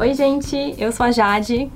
Oi, 0.00 0.14
gente, 0.14 0.56
eu 0.78 0.90
sou 0.92 1.04
a 1.04 1.10
Jade. 1.10 1.70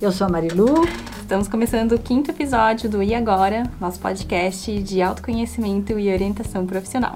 Eu 0.00 0.10
sou 0.10 0.26
a 0.26 0.30
Marilu. 0.30 0.82
Estamos 1.20 1.46
começando 1.46 1.92
o 1.92 1.98
quinto 1.98 2.30
episódio 2.30 2.88
do 2.88 3.02
E 3.02 3.14
Agora, 3.14 3.64
nosso 3.78 4.00
podcast 4.00 4.82
de 4.82 5.02
autoconhecimento 5.02 5.98
e 5.98 6.10
orientação 6.10 6.64
profissional. 6.64 7.14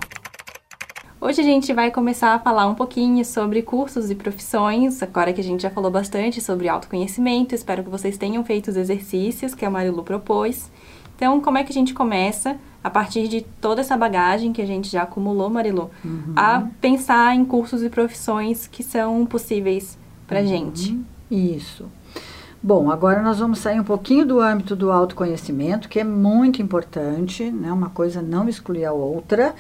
Hoje 1.19 1.41
a 1.41 1.45
gente 1.45 1.73
vai 1.73 1.91
começar 1.91 2.35
a 2.35 2.39
falar 2.39 2.67
um 2.67 2.75
pouquinho 2.75 3.25
sobre 3.25 3.63
cursos 3.63 4.11
e 4.11 4.15
profissões, 4.15 5.03
agora 5.03 5.33
que 5.33 5.41
a 5.41 5.45
gente 5.45 5.63
já 5.63 5.71
falou 5.71 5.91
bastante 5.91 6.43
sobre 6.43 6.69
autoconhecimento, 6.69 7.55
espero 7.55 7.83
que 7.83 7.89
vocês 7.89 8.19
tenham 8.19 8.45
feito 8.45 8.69
os 8.69 8.77
exercícios 8.77 9.55
que 9.55 9.65
a 9.65 9.71
Marilu 9.71 10.03
propôs. 10.03 10.71
Então, 11.17 11.41
como 11.41 11.57
é 11.57 11.65
que 11.65 11.73
a 11.73 11.75
gente 11.75 11.95
começa, 11.95 12.59
a 12.83 12.91
partir 12.91 13.29
de 13.29 13.41
toda 13.63 13.81
essa 13.81 13.97
bagagem 13.97 14.53
que 14.53 14.61
a 14.61 14.67
gente 14.67 14.91
já 14.91 15.05
acumulou, 15.05 15.49
Marilu, 15.49 15.91
uhum. 16.05 16.35
a 16.37 16.69
pensar 16.83 17.35
em 17.35 17.47
cursos 17.47 17.83
e 17.83 17.89
profissões 17.89 18.67
que 18.67 18.83
são 18.83 19.25
possíveis 19.25 20.04
para 20.35 20.41
uhum. 20.41 20.49
gente? 20.49 21.01
Isso. 21.31 21.87
Bom, 22.61 22.91
agora 22.91 23.23
nós 23.23 23.39
vamos 23.39 23.61
sair 23.61 23.79
um 23.79 23.85
pouquinho 23.85 24.27
do 24.27 24.41
âmbito 24.41 24.75
do 24.75 24.91
autoconhecimento, 24.91 25.89
que 25.89 26.01
é 26.01 26.05
muito 26.05 26.61
importante, 26.61 27.51
né? 27.51 27.71
Uma 27.71 27.91
coisa 27.91 28.21
não 28.21 28.49
exclui 28.49 28.85
a 28.85 28.93
outra. 28.93 29.55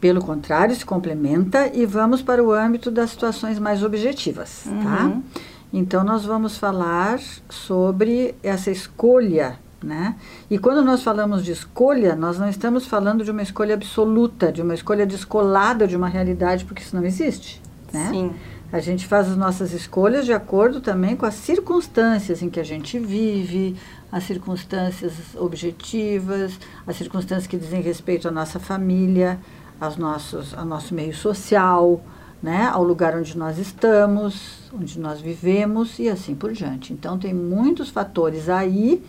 Pelo 0.00 0.22
contrário, 0.22 0.74
se 0.74 0.84
complementa 0.84 1.70
e 1.74 1.84
vamos 1.84 2.22
para 2.22 2.42
o 2.42 2.52
âmbito 2.52 2.90
das 2.90 3.10
situações 3.10 3.58
mais 3.58 3.82
objetivas, 3.82 4.64
tá? 4.64 4.70
uhum. 4.70 5.20
tá? 5.20 5.40
Então 5.72 6.04
nós 6.04 6.24
vamos 6.24 6.56
falar 6.56 7.18
sobre 7.50 8.34
essa 8.42 8.70
escolha 8.70 9.58
né? 9.82 10.16
E 10.50 10.58
quando 10.58 10.82
nós 10.82 11.02
falamos 11.02 11.44
de 11.44 11.52
escolha, 11.52 12.16
nós 12.16 12.38
não 12.38 12.48
estamos 12.48 12.86
falando 12.86 13.22
de 13.22 13.30
uma 13.30 13.42
escolha 13.42 13.74
absoluta, 13.74 14.50
de 14.50 14.62
uma 14.62 14.74
escolha 14.74 15.06
descolada 15.06 15.86
de 15.86 15.94
uma 15.94 16.08
realidade, 16.08 16.64
porque 16.64 16.82
isso 16.82 16.96
não 16.96 17.04
existe. 17.04 17.60
Né? 17.92 18.08
Sim. 18.10 18.32
A 18.72 18.80
gente 18.80 19.06
faz 19.06 19.28
as 19.28 19.36
nossas 19.36 19.72
escolhas 19.72 20.24
de 20.24 20.32
acordo 20.32 20.80
também 20.80 21.14
com 21.14 21.24
as 21.24 21.34
circunstâncias 21.34 22.42
em 22.42 22.50
que 22.50 22.58
a 22.58 22.64
gente 22.64 22.98
vive, 22.98 23.76
as 24.10 24.24
circunstâncias 24.24 25.12
objetivas, 25.36 26.58
as 26.86 26.96
circunstâncias 26.96 27.46
que 27.46 27.56
dizem 27.56 27.80
respeito 27.80 28.26
à 28.26 28.30
nossa 28.30 28.58
família, 28.58 29.38
aos 29.80 29.96
nossos, 29.96 30.52
ao 30.52 30.64
nosso 30.64 30.94
meio 30.94 31.14
social, 31.14 32.04
né? 32.42 32.68
ao 32.72 32.82
lugar 32.82 33.16
onde 33.16 33.38
nós 33.38 33.56
estamos, 33.56 34.70
onde 34.74 34.98
nós 34.98 35.20
vivemos 35.20 35.98
e 36.00 36.08
assim 36.08 36.34
por 36.34 36.52
diante. 36.52 36.92
Então, 36.92 37.18
tem 37.18 37.32
muitos 37.32 37.88
fatores 37.88 38.48
aí 38.48 39.02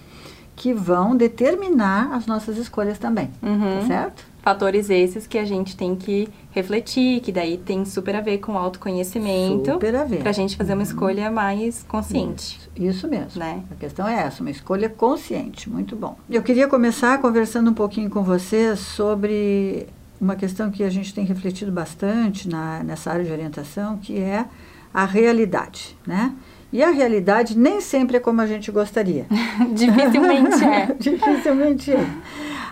que 0.57 0.73
vão 0.73 1.15
determinar 1.15 2.11
as 2.13 2.25
nossas 2.25 2.57
escolhas 2.57 2.97
também, 2.97 3.27
tá 3.27 3.47
uhum. 3.47 3.79
tá 3.79 3.87
certo? 3.87 4.25
Fatores 4.41 4.89
esses 4.89 5.27
que 5.27 5.37
a 5.37 5.45
gente 5.45 5.77
tem 5.77 5.95
que 5.95 6.27
refletir, 6.51 7.19
que 7.19 7.31
daí 7.31 7.57
tem 7.57 7.85
super 7.85 8.15
a 8.15 8.21
ver 8.21 8.39
com 8.39 8.57
autoconhecimento. 8.57 9.73
Super 9.73 9.95
a 9.95 10.03
ver. 10.03 10.19
Pra 10.21 10.31
gente 10.31 10.57
fazer 10.57 10.73
uma 10.73 10.77
uhum. 10.77 10.83
escolha 10.83 11.29
mais 11.29 11.83
consciente. 11.83 12.57
Isso, 12.75 12.89
isso 12.89 13.07
mesmo. 13.07 13.39
Né? 13.39 13.61
A 13.69 13.75
questão 13.75 14.07
é 14.07 14.15
essa, 14.15 14.41
uma 14.41 14.49
escolha 14.49 14.89
consciente. 14.89 15.69
Muito 15.69 15.95
bom. 15.95 16.17
Eu 16.29 16.41
queria 16.41 16.67
começar 16.67 17.19
conversando 17.19 17.69
um 17.69 17.73
pouquinho 17.73 18.09
com 18.09 18.23
vocês 18.23 18.79
sobre 18.79 19.85
uma 20.19 20.35
questão 20.35 20.71
que 20.71 20.83
a 20.83 20.89
gente 20.89 21.13
tem 21.13 21.25
refletido 21.25 21.71
bastante 21.71 22.49
na, 22.49 22.81
nessa 22.83 23.11
área 23.11 23.23
de 23.23 23.31
orientação, 23.31 23.97
que 23.97 24.17
é 24.17 24.45
a 24.93 25.05
realidade, 25.05 25.95
né? 26.07 26.33
E 26.71 26.83
a 26.83 26.89
realidade 26.89 27.57
nem 27.57 27.79
sempre 27.79 28.17
é 28.17 28.19
como 28.19 28.41
a 28.41 28.47
gente 28.47 28.71
gostaria. 28.71 29.25
Dificilmente 29.73 30.63
é. 30.63 30.95
Dificilmente 30.99 31.91
é. 31.91 32.07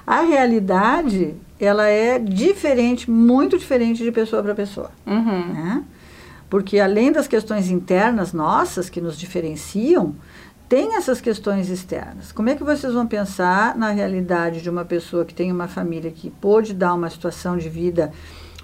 A 0.06 0.22
realidade, 0.22 1.34
ela 1.60 1.88
é 1.88 2.20
diferente, 2.20 3.10
muito 3.10 3.58
diferente 3.58 4.04
de 4.04 4.12
pessoa 4.12 4.44
para 4.44 4.54
pessoa. 4.54 4.92
Uhum. 5.06 5.54
Né? 5.54 5.84
Porque 6.50 6.80
além 6.80 7.12
das 7.12 7.28
questões 7.28 7.72
internas 7.72 8.34
nossas 8.34 8.90
que 8.90 9.02
nos 9.02 9.18
diferenciam, 9.18 10.14
tem 10.68 10.96
essas 10.96 11.22
questões 11.22 11.70
externas. 11.70 12.32
Como 12.32 12.50
é 12.50 12.56
que 12.56 12.64
vocês 12.64 12.94
vão 12.94 13.06
pensar 13.06 13.78
na 13.78 13.92
realidade 13.92 14.62
de 14.62 14.70
uma 14.70 14.84
pessoa 14.84 15.24
que 15.24 15.34
tem 15.34 15.52
uma 15.52 15.68
família 15.68 16.12
que 16.12 16.30
pôde 16.30 16.74
dar 16.74 16.94
uma 16.94 17.10
situação 17.10 17.58
de 17.58 17.70
vida 17.70 18.12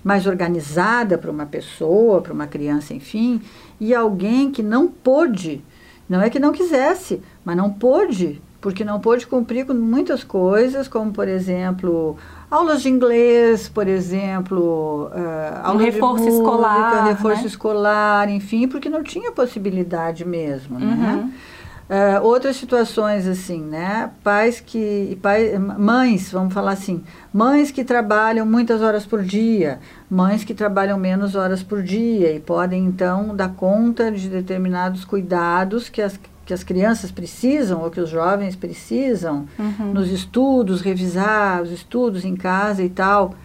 mais 0.04 0.26
organizada 0.26 1.18
para 1.18 1.32
uma 1.32 1.46
pessoa, 1.46 2.22
para 2.22 2.34
uma 2.34 2.48
criança, 2.48 2.94
enfim, 2.94 3.42
e 3.80 3.94
alguém 3.94 4.52
que 4.52 4.64
não 4.64 4.88
pôde, 4.88 5.64
não 6.10 6.22
é 6.22 6.30
que 6.30 6.40
não 6.40 6.52
quisesse, 6.52 7.22
mas 7.46 7.56
não 7.56 7.72
pôde, 7.72 8.42
porque 8.60 8.84
não 8.84 9.00
pôde 9.00 9.26
cumprir 9.28 9.66
com 9.66 9.74
muitas 9.74 10.24
coisas, 10.24 10.88
como 10.88 11.12
por 11.12 11.28
exemplo 11.28 12.18
aulas 12.50 12.82
de 12.82 12.90
inglês, 12.90 13.70
por 13.70 13.88
exemplo, 13.88 15.10
uh, 15.14 15.60
aula 15.64 15.82
um 15.82 15.86
reforço 15.86 16.26
música, 16.26 16.36
escolar, 16.36 17.06
reforço 17.06 17.42
né? 17.42 17.48
escolar, 17.48 18.30
enfim, 18.30 18.68
porque 18.68 18.90
não 18.90 19.02
tinha 19.02 19.32
possibilidade 19.32 20.26
mesmo, 20.26 20.78
né? 20.78 20.86
uhum. 20.86 20.96
né? 20.96 21.34
Uh, 21.92 22.26
outras 22.26 22.56
situações 22.56 23.28
assim, 23.28 23.60
né? 23.60 24.12
Pais 24.24 24.62
que, 24.62 25.20
pai, 25.22 25.58
mães, 25.60 26.32
vamos 26.32 26.54
falar 26.54 26.72
assim, 26.72 27.04
mães 27.34 27.70
que 27.70 27.84
trabalham 27.84 28.46
muitas 28.46 28.82
horas 28.82 29.06
por 29.06 29.22
dia, 29.22 29.78
mães 30.10 30.46
que 30.46 30.54
trabalham 30.54 30.98
menos 30.98 31.36
horas 31.36 31.62
por 31.62 31.84
dia 31.84 32.34
e 32.34 32.40
podem 32.40 32.86
então 32.86 33.36
dar 33.36 33.50
conta 33.50 34.10
de 34.10 34.30
determinados 34.30 35.04
cuidados 35.04 35.90
que 35.90 36.02
as, 36.02 36.18
que 36.46 36.54
as 36.54 36.64
crianças 36.64 37.12
precisam 37.12 37.82
ou 37.82 37.92
que 37.92 38.00
os 38.00 38.10
jovens 38.10 38.56
precisam 38.56 39.46
uhum. 39.60 39.92
nos 39.92 40.10
estudos, 40.10 40.80
revisar 40.80 41.62
os 41.62 41.72
estudos 41.74 42.24
em 42.24 42.38
casa 42.38 42.82
e 42.82 42.90
tal, 42.90 43.36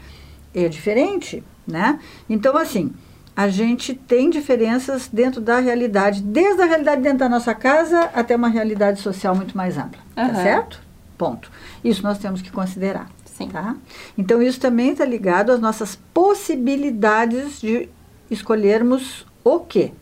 é 0.55 0.69
diferente, 0.69 1.43
né? 1.67 1.99
Então 2.31 2.57
assim, 2.57 2.93
a 3.37 3.49
gente 3.49 3.93
tem 3.93 4.31
diferenças 4.31 5.09
dentro 5.13 5.43
da 5.43 5.59
realidade, 5.61 6.23
desde 6.23 6.63
a 6.63 6.65
realidade 6.65 7.03
dentro 7.03 7.19
da 7.19 7.29
nossa 7.29 7.55
casa 7.55 8.11
até 8.15 8.35
uma 8.35 8.49
realidade 8.49 9.01
social 9.01 9.37
muito 9.37 9.55
mais 9.55 9.77
ampla. 9.77 10.01
Uhum. 10.17 10.29
Tá 10.29 10.35
certo? 10.37 10.81
Ponto. 11.19 11.51
Isso 11.85 12.03
nós 12.03 12.19
temos 12.19 12.41
que 12.41 12.51
considerar. 12.51 13.11
Sim. 13.27 13.49
Tá? 13.49 13.77
Então, 14.17 14.41
isso 14.41 14.59
também 14.59 14.93
está 14.93 15.05
ligado 15.05 15.53
às 15.53 15.61
nossas 15.61 15.97
possibilidades 16.15 17.61
de 17.61 17.91
escolhermos 18.31 19.27
o 19.45 19.61
quê. 19.61 19.93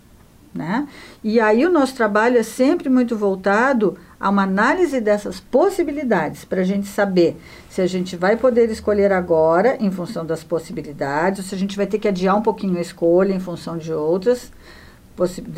Né? 0.55 0.87
E 1.25 1.41
aí 1.41 1.67
o 1.67 1.71
nosso 1.71 1.97
trabalho 1.97 2.39
é 2.39 2.44
sempre 2.44 2.89
muito 2.89 3.17
voltado 3.17 3.99
a 4.25 4.31
uma 4.31 4.45
análise 4.45 5.03
dessas 5.03 5.39
possibilidades, 5.39 6.47
para 6.47 6.62
a 6.62 6.65
gente 6.65 6.87
saber 6.87 7.37
se 7.69 7.83
a 7.83 7.87
gente 7.87 8.17
vai 8.17 8.39
poder 8.39 8.71
escolher 8.71 9.12
agora 9.12 9.77
em 9.79 9.91
função 9.91 10.25
das 10.25 10.43
possibilidades, 10.43 11.41
ou 11.41 11.45
se 11.45 11.55
a 11.55 11.59
gente 11.59 11.77
vai 11.77 11.87
ter 11.87 11.99
que 11.99 12.09
adiar 12.09 12.35
um 12.35 12.41
pouquinho 12.41 12.79
a 12.79 12.81
escolha 12.81 13.35
em 13.35 13.39
função 13.39 13.77
de 13.77 13.93
outras, 13.93 14.51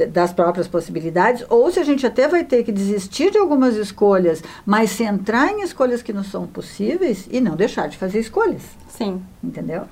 das 0.09 0.32
próprias 0.32 0.66
possibilidades, 0.66 1.47
ou 1.49 1.71
se 1.71 1.78
a 1.78 1.84
gente 1.84 2.04
até 2.04 2.27
vai 2.27 2.43
ter 2.43 2.65
que 2.65 2.72
desistir 2.72 3.31
de 3.31 3.38
algumas 3.38 3.77
escolhas, 3.77 4.43
mas 4.66 4.91
centrar 4.91 5.48
em 5.53 5.62
escolhas 5.62 6.03
que 6.03 6.12
não 6.12 6.25
são 6.25 6.44
possíveis 6.44 7.28
e 7.31 7.41
não 7.41 7.54
deixar 7.54 7.88
de 7.88 7.97
fazer 7.97 8.19
escolhas. 8.19 8.62
Sim. 8.88 9.22
Entendeu? 9.44 9.84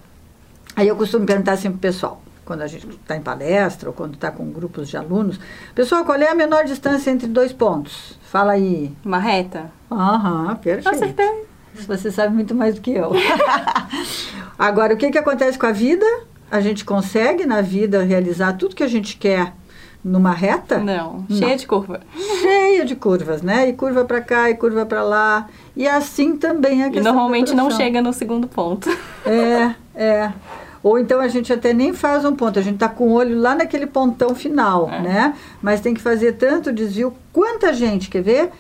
Aí 0.75 0.89
eu 0.89 0.97
costumo 0.97 1.25
perguntar 1.25 1.57
sempre 1.59 1.79
pro 1.79 1.93
pessoal, 1.93 2.21
quando 2.45 2.63
a 2.63 2.67
gente 2.67 2.89
está 2.89 3.17
em 3.17 3.23
palestra 3.23 3.89
ou 3.89 3.95
quando 3.95 4.15
está 4.15 4.31
com 4.31 4.51
grupos 4.51 4.89
de 4.89 4.97
alunos, 4.97 5.39
pessoal, 5.75 6.05
qual 6.05 6.19
é 6.19 6.29
a 6.29 6.35
menor 6.35 6.65
distância 6.65 7.11
entre 7.11 7.27
dois 7.27 7.53
pontos? 7.53 8.19
Fala 8.23 8.53
aí. 8.53 8.93
Uma 9.05 9.19
reta? 9.19 9.71
Aham, 9.91 10.57
perfeito. 10.57 10.89
Acertei. 10.89 11.45
Você 11.87 12.11
sabe 12.11 12.35
muito 12.35 12.55
mais 12.55 12.77
do 12.77 12.81
que 12.81 12.93
eu. 12.93 13.13
Agora, 14.59 14.95
o 14.95 14.97
que, 14.97 15.11
que 15.11 15.19
acontece 15.19 15.59
com 15.59 15.67
a 15.67 15.73
vida? 15.73 16.07
A 16.51 16.61
gente 16.61 16.85
consegue 16.85 17.47
na 17.47 17.61
vida 17.61 18.03
realizar 18.03 18.53
tudo 18.53 18.77
que 18.77 18.83
a 18.85 18.89
gente 18.89 19.17
quer 19.17 19.53
numa 20.05 20.33
reta? 20.33 20.79
Não, 20.79 21.25
cheia 21.29 21.49
não. 21.49 21.57
de 21.57 21.67
curva. 21.67 22.01
Cheia 22.43 22.85
de 22.85 22.95
curvas, 22.95 23.43
né? 23.43 23.69
E 23.69 23.73
curva 23.73 24.05
para 24.05 24.21
cá 24.21 24.51
e 24.51 24.55
curva 24.55 24.85
para 24.85 25.03
lá. 25.03 25.49
E 25.75 25.89
assim 25.89 26.37
também 26.37 26.83
é 26.83 26.87
a 26.87 26.91
questão 26.91 27.01
E 27.01 27.05
normalmente 27.05 27.55
não 27.55 27.71
chega 27.71 28.03
no 28.03 28.13
segundo 28.13 28.47
ponto. 28.47 28.89
É, 29.25 29.75
é. 29.95 30.33
Ou 30.85 30.99
então 30.99 31.19
a 31.19 31.29
gente 31.29 31.51
até 31.51 31.73
nem 31.73 31.95
faz 31.95 32.27
um 32.27 32.37
ponto, 32.37 32.59
a 32.59 32.63
gente 32.63 32.75
está 32.75 32.91
com 32.91 33.09
o 33.09 33.13
olho 33.15 33.41
lá 33.41 33.55
naquele 33.55 33.87
pontão 33.87 34.35
final, 34.35 34.91
é. 34.91 35.01
né? 35.01 35.35
Mas 35.63 35.81
tem 35.81 35.95
que 35.95 36.01
fazer 36.01 36.35
tanto 36.35 36.71
desvio. 36.71 37.15
Quanta 37.33 37.73
gente, 37.73 38.11
quer 38.11 38.23
ver? 38.23 38.51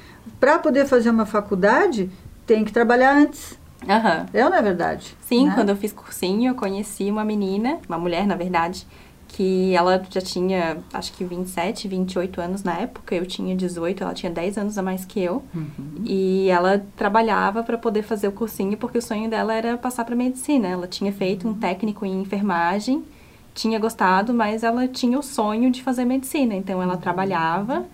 Para 0.41 0.59
poder 0.59 0.87
fazer 0.87 1.11
uma 1.11 1.27
faculdade, 1.27 2.11
tem 2.47 2.65
que 2.65 2.73
trabalhar 2.73 3.15
antes. 3.15 3.59
Uhum. 3.83 4.27
Eu, 4.33 4.55
é 4.55 4.63
verdade? 4.63 5.15
Sim, 5.21 5.49
né? 5.49 5.53
quando 5.55 5.69
eu 5.69 5.77
fiz 5.77 5.93
cursinho, 5.93 6.53
eu 6.53 6.55
conheci 6.55 7.11
uma 7.11 7.27
menina, 7.27 7.77
uma 7.87 7.99
mulher, 7.99 8.27
na 8.27 8.35
verdade, 8.35 8.87
que 9.35 9.75
ela 9.75 10.01
já 10.09 10.21
tinha, 10.21 10.79
acho 10.93 11.13
que 11.13 11.25
27, 11.25 11.89
28 11.89 12.41
anos 12.41 12.63
na 12.63 12.79
época, 12.79 13.17
eu 13.17 13.27
tinha 13.27 13.57
18, 13.57 14.05
ela 14.05 14.15
tinha 14.15 14.31
10 14.31 14.59
anos 14.59 14.79
a 14.79 14.83
mais 14.83 15.05
que 15.05 15.21
eu. 15.21 15.43
Uhum. 15.53 16.05
E 16.05 16.49
ela 16.49 16.87
trabalhava 16.95 17.65
para 17.65 17.77
poder 17.77 18.05
fazer 18.05 18.29
o 18.29 18.33
cursinho 18.33 18.77
porque 18.77 18.99
o 18.99 19.03
sonho 19.03 19.29
dela 19.29 19.53
era 19.53 19.77
passar 19.77 20.05
para 20.05 20.15
medicina. 20.15 20.69
Ela 20.69 20.87
tinha 20.87 21.13
feito 21.13 21.49
um 21.49 21.51
uhum. 21.51 21.59
técnico 21.59 22.07
em 22.07 22.21
enfermagem, 22.21 23.05
tinha 23.53 23.77
gostado, 23.81 24.33
mas 24.33 24.63
ela 24.63 24.87
tinha 24.87 25.19
o 25.19 25.23
sonho 25.23 25.69
de 25.69 25.83
fazer 25.83 26.05
medicina. 26.05 26.55
Então 26.55 26.81
ela 26.81 26.95
uhum. 26.95 27.01
trabalhava 27.01 27.85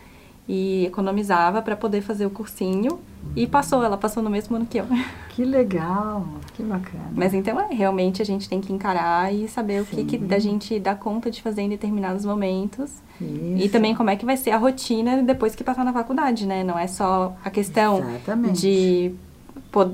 e 0.52 0.84
economizava 0.84 1.62
para 1.62 1.76
poder 1.76 2.00
fazer 2.00 2.26
o 2.26 2.30
cursinho 2.30 2.98
e 3.36 3.46
passou, 3.46 3.84
ela 3.84 3.96
passou 3.96 4.20
no 4.20 4.28
mesmo 4.28 4.56
ano 4.56 4.66
que 4.66 4.78
eu. 4.78 4.86
Que 5.30 5.44
legal, 5.44 6.26
que 6.54 6.62
bacana. 6.62 7.08
Mas 7.14 7.32
então, 7.32 7.58
é, 7.58 7.72
realmente 7.72 8.20
a 8.20 8.24
gente 8.24 8.48
tem 8.48 8.60
que 8.60 8.72
encarar 8.72 9.32
e 9.32 9.48
saber 9.48 9.84
Sim. 9.84 10.02
o 10.02 10.04
que, 10.04 10.04
que 10.04 10.18
da 10.18 10.38
gente 10.40 10.78
dá 10.78 10.94
conta 10.94 11.30
de 11.30 11.40
fazer 11.40 11.62
em 11.62 11.68
determinados 11.68 12.26
momentos. 12.26 12.90
Isso. 13.18 13.64
E 13.64 13.68
também 13.68 13.94
como 13.94 14.10
é 14.10 14.16
que 14.16 14.26
vai 14.26 14.36
ser 14.36 14.50
a 14.50 14.58
rotina 14.58 15.22
depois 15.22 15.54
que 15.54 15.62
passar 15.62 15.84
na 15.84 15.92
faculdade, 15.92 16.46
né? 16.46 16.64
Não 16.64 16.76
é 16.76 16.86
só 16.88 17.34
a 17.42 17.48
questão 17.48 18.00
Exatamente. 18.00 18.60
de 18.60 19.14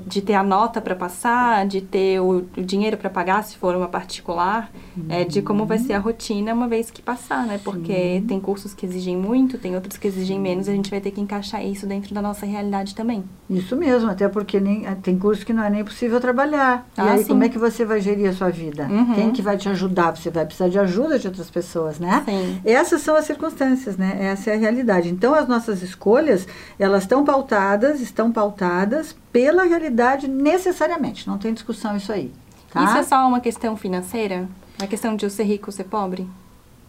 de 0.05 0.21
ter 0.21 0.33
a 0.33 0.43
nota 0.43 0.81
para 0.81 0.95
passar, 0.95 1.65
de 1.67 1.81
ter 1.81 2.19
o, 2.19 2.45
o 2.57 2.61
dinheiro 2.63 2.97
para 2.97 3.09
pagar 3.09 3.43
se 3.43 3.57
for 3.57 3.75
uma 3.75 3.87
particular, 3.87 4.71
uhum. 4.95 5.05
é, 5.09 5.23
de 5.23 5.41
como 5.41 5.65
vai 5.65 5.77
ser 5.77 5.93
a 5.93 5.99
rotina 5.99 6.53
uma 6.53 6.67
vez 6.67 6.89
que 6.89 7.01
passar, 7.01 7.45
né? 7.45 7.59
Porque 7.63 8.19
Sim. 8.19 8.25
tem 8.27 8.39
cursos 8.39 8.73
que 8.73 8.85
exigem 8.85 9.15
muito, 9.15 9.57
tem 9.57 9.75
outros 9.75 9.97
que 9.97 10.07
exigem 10.07 10.39
menos, 10.39 10.67
a 10.67 10.71
gente 10.71 10.89
vai 10.89 10.99
ter 10.99 11.11
que 11.11 11.21
encaixar 11.21 11.63
isso 11.63 11.85
dentro 11.85 12.13
da 12.13 12.21
nossa 12.21 12.45
realidade 12.45 12.95
também. 12.95 13.23
Isso 13.49 13.75
mesmo, 13.75 14.09
até 14.09 14.27
porque 14.27 14.59
nem, 14.59 14.85
eh, 14.85 14.97
tem 15.01 15.17
cursos 15.17 15.43
que 15.43 15.53
não 15.53 15.63
é 15.63 15.69
nem 15.69 15.83
possível 15.83 16.19
trabalhar. 16.19 16.87
Ah, 16.97 17.05
e 17.05 17.09
aí, 17.09 17.19
sim. 17.19 17.27
como 17.29 17.43
é 17.43 17.49
que 17.49 17.57
você 17.57 17.85
vai 17.85 18.01
gerir 18.01 18.29
a 18.29 18.33
sua 18.33 18.49
vida? 18.49 18.87
Uhum. 18.89 19.13
Quem 19.13 19.31
que 19.31 19.41
vai 19.41 19.57
te 19.57 19.69
ajudar? 19.69 20.15
Você 20.15 20.29
vai 20.29 20.45
precisar 20.45 20.69
de 20.69 20.79
ajuda 20.79 21.19
de 21.19 21.27
outras 21.27 21.49
pessoas, 21.49 21.99
né? 21.99 22.23
Sim. 22.25 22.61
Essas 22.65 23.01
são 23.01 23.15
as 23.15 23.25
circunstâncias, 23.25 23.95
né? 23.95 24.17
Essa 24.19 24.51
é 24.51 24.55
a 24.55 24.57
realidade. 24.57 25.09
Então, 25.09 25.33
as 25.33 25.47
nossas 25.47 25.81
escolhas, 25.81 26.47
elas 26.79 27.03
estão 27.03 27.23
pautadas, 27.23 28.01
estão 28.01 28.31
pautadas 28.31 29.15
pela 29.37 29.65
realidade 29.65 30.27
necessariamente. 30.27 31.27
Não 31.27 31.37
tem 31.37 31.53
discussão 31.53 31.95
isso 31.95 32.11
aí. 32.11 32.33
Tá? 32.71 32.83
Isso 32.83 32.97
é 32.97 33.03
só 33.03 33.27
uma 33.27 33.39
questão 33.39 33.77
financeira? 33.77 34.49
A 34.79 34.87
questão 34.87 35.15
de 35.15 35.27
eu 35.27 35.29
ser 35.29 35.43
rico 35.43 35.67
ou 35.67 35.71
ser 35.71 35.83
pobre? 35.83 36.27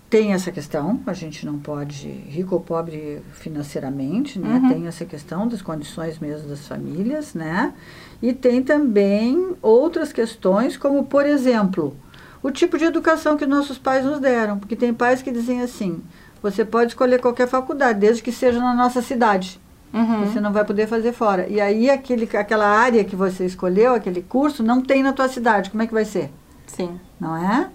Tem 0.08 0.32
essa 0.32 0.50
questão, 0.50 0.98
a 1.06 1.12
gente 1.12 1.44
não 1.44 1.58
pode 1.58 2.08
rico 2.08 2.54
ou 2.54 2.60
pobre 2.62 3.20
financeiramente, 3.34 4.38
né? 4.38 4.60
Uhum. 4.62 4.68
Tem 4.70 4.86
essa 4.86 5.04
questão 5.04 5.46
das 5.46 5.60
condições 5.60 6.18
mesmo 6.18 6.48
das 6.48 6.66
famílias, 6.66 7.34
né? 7.34 7.74
E 8.22 8.32
tem 8.32 8.62
também 8.62 9.54
outras 9.60 10.10
questões, 10.10 10.78
como 10.78 11.04
por 11.04 11.26
exemplo, 11.26 11.94
o 12.42 12.50
tipo 12.50 12.78
de 12.78 12.84
educação 12.84 13.36
que 13.36 13.44
nossos 13.44 13.76
pais 13.76 14.06
nos 14.06 14.20
deram, 14.20 14.58
porque 14.58 14.74
tem 14.74 14.94
pais 14.94 15.20
que 15.20 15.30
dizem 15.30 15.60
assim: 15.60 16.02
você 16.42 16.64
pode 16.64 16.92
escolher 16.92 17.20
qualquer 17.20 17.46
faculdade, 17.46 18.00
desde 18.00 18.22
que 18.22 18.32
seja 18.32 18.58
na 18.58 18.72
nossa 18.72 19.02
cidade. 19.02 19.60
Uhum. 19.92 20.26
Você 20.26 20.40
não 20.40 20.52
vai 20.52 20.64
poder 20.64 20.86
fazer 20.86 21.12
fora. 21.12 21.48
E 21.48 21.60
aí 21.60 21.88
aquele, 21.88 22.28
aquela 22.36 22.66
área 22.66 23.04
que 23.04 23.16
você 23.16 23.46
escolheu, 23.46 23.94
aquele 23.94 24.22
curso, 24.22 24.62
não 24.62 24.82
tem 24.82 25.02
na 25.02 25.12
tua 25.12 25.28
cidade. 25.28 25.70
Como 25.70 25.82
é 25.82 25.86
que 25.86 25.94
vai 25.94 26.04
ser? 26.04 26.30
Sim. 26.66 27.00
Não 27.18 27.36
é? 27.36 27.70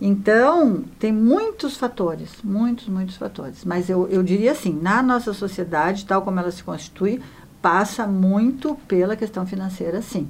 Então, 0.00 0.84
tem 0.98 1.12
muitos 1.12 1.76
fatores, 1.76 2.30
muitos, 2.42 2.88
muitos 2.88 3.16
fatores. 3.16 3.64
Mas 3.64 3.88
eu, 3.88 4.06
eu 4.08 4.22
diria 4.22 4.52
assim, 4.52 4.78
na 4.80 5.02
nossa 5.02 5.32
sociedade, 5.32 6.04
tal 6.04 6.22
como 6.22 6.38
ela 6.38 6.50
se 6.50 6.62
constitui, 6.62 7.22
passa 7.62 8.06
muito 8.06 8.74
pela 8.86 9.16
questão 9.16 9.46
financeira, 9.46 10.02
sim. 10.02 10.28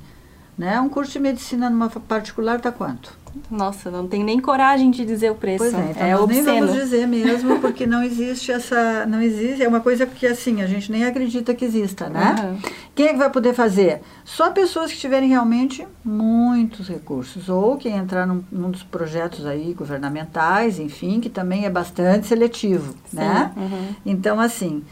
Né? 0.56 0.80
Um 0.80 0.88
curso 0.88 1.12
de 1.12 1.18
medicina 1.18 1.68
numa 1.68 1.90
particular 1.90 2.58
está 2.58 2.70
quanto? 2.70 3.23
Nossa, 3.50 3.90
não 3.90 4.06
tenho 4.06 4.24
nem 4.24 4.40
coragem 4.40 4.90
de 4.90 5.04
dizer 5.04 5.30
o 5.30 5.34
preço. 5.34 5.58
Pois 5.58 5.74
é, 5.74 5.90
então 5.90 6.06
é 6.06 6.14
nós 6.14 6.28
nem 6.28 6.42
vamos 6.42 6.72
dizer 6.72 7.06
mesmo, 7.08 7.60
porque 7.60 7.86
não 7.86 8.02
existe 8.02 8.52
essa, 8.52 9.04
não 9.06 9.20
existe, 9.20 9.62
é 9.62 9.68
uma 9.68 9.80
coisa 9.80 10.06
que 10.06 10.26
assim, 10.26 10.62
a 10.62 10.66
gente 10.66 10.90
nem 10.90 11.04
acredita 11.04 11.54
que 11.54 11.64
exista, 11.64 12.08
né? 12.08 12.36
Uhum. 12.42 12.70
Quem 12.94 13.06
é 13.06 13.12
que 13.12 13.18
vai 13.18 13.30
poder 13.30 13.54
fazer? 13.54 14.00
Só 14.24 14.50
pessoas 14.50 14.92
que 14.92 14.98
tiverem 14.98 15.28
realmente 15.28 15.86
muitos 16.04 16.88
recursos, 16.88 17.48
ou 17.48 17.76
quem 17.76 17.96
entrar 17.96 18.26
num, 18.26 18.42
num 18.50 18.70
dos 18.70 18.82
projetos 18.82 19.46
aí 19.46 19.74
governamentais, 19.74 20.78
enfim, 20.78 21.20
que 21.20 21.28
também 21.28 21.66
é 21.66 21.70
bastante 21.70 22.26
seletivo, 22.26 22.94
Sim. 23.06 23.16
né? 23.16 23.52
Uhum. 23.56 23.88
Então, 24.06 24.38
assim, 24.38 24.82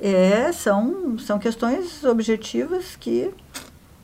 é, 0.00 0.50
são, 0.52 1.18
são 1.18 1.38
questões 1.38 2.04
objetivas 2.04 2.96
que 2.96 3.30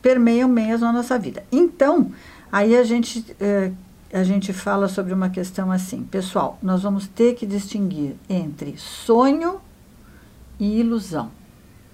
permeiam 0.02 0.48
mesmo 0.48 0.86
a 0.86 0.92
nossa 0.92 1.18
vida. 1.18 1.42
Então, 1.50 2.12
aí 2.50 2.76
a 2.76 2.84
gente, 2.84 3.36
é, 3.40 3.72
a 4.12 4.22
gente 4.22 4.52
fala 4.52 4.88
sobre 4.88 5.12
uma 5.12 5.28
questão 5.28 5.70
assim, 5.70 6.02
pessoal, 6.02 6.58
nós 6.62 6.82
vamos 6.82 7.06
ter 7.06 7.34
que 7.34 7.46
distinguir 7.46 8.16
entre 8.28 8.76
sonho 8.78 9.60
e 10.58 10.80
ilusão, 10.80 11.30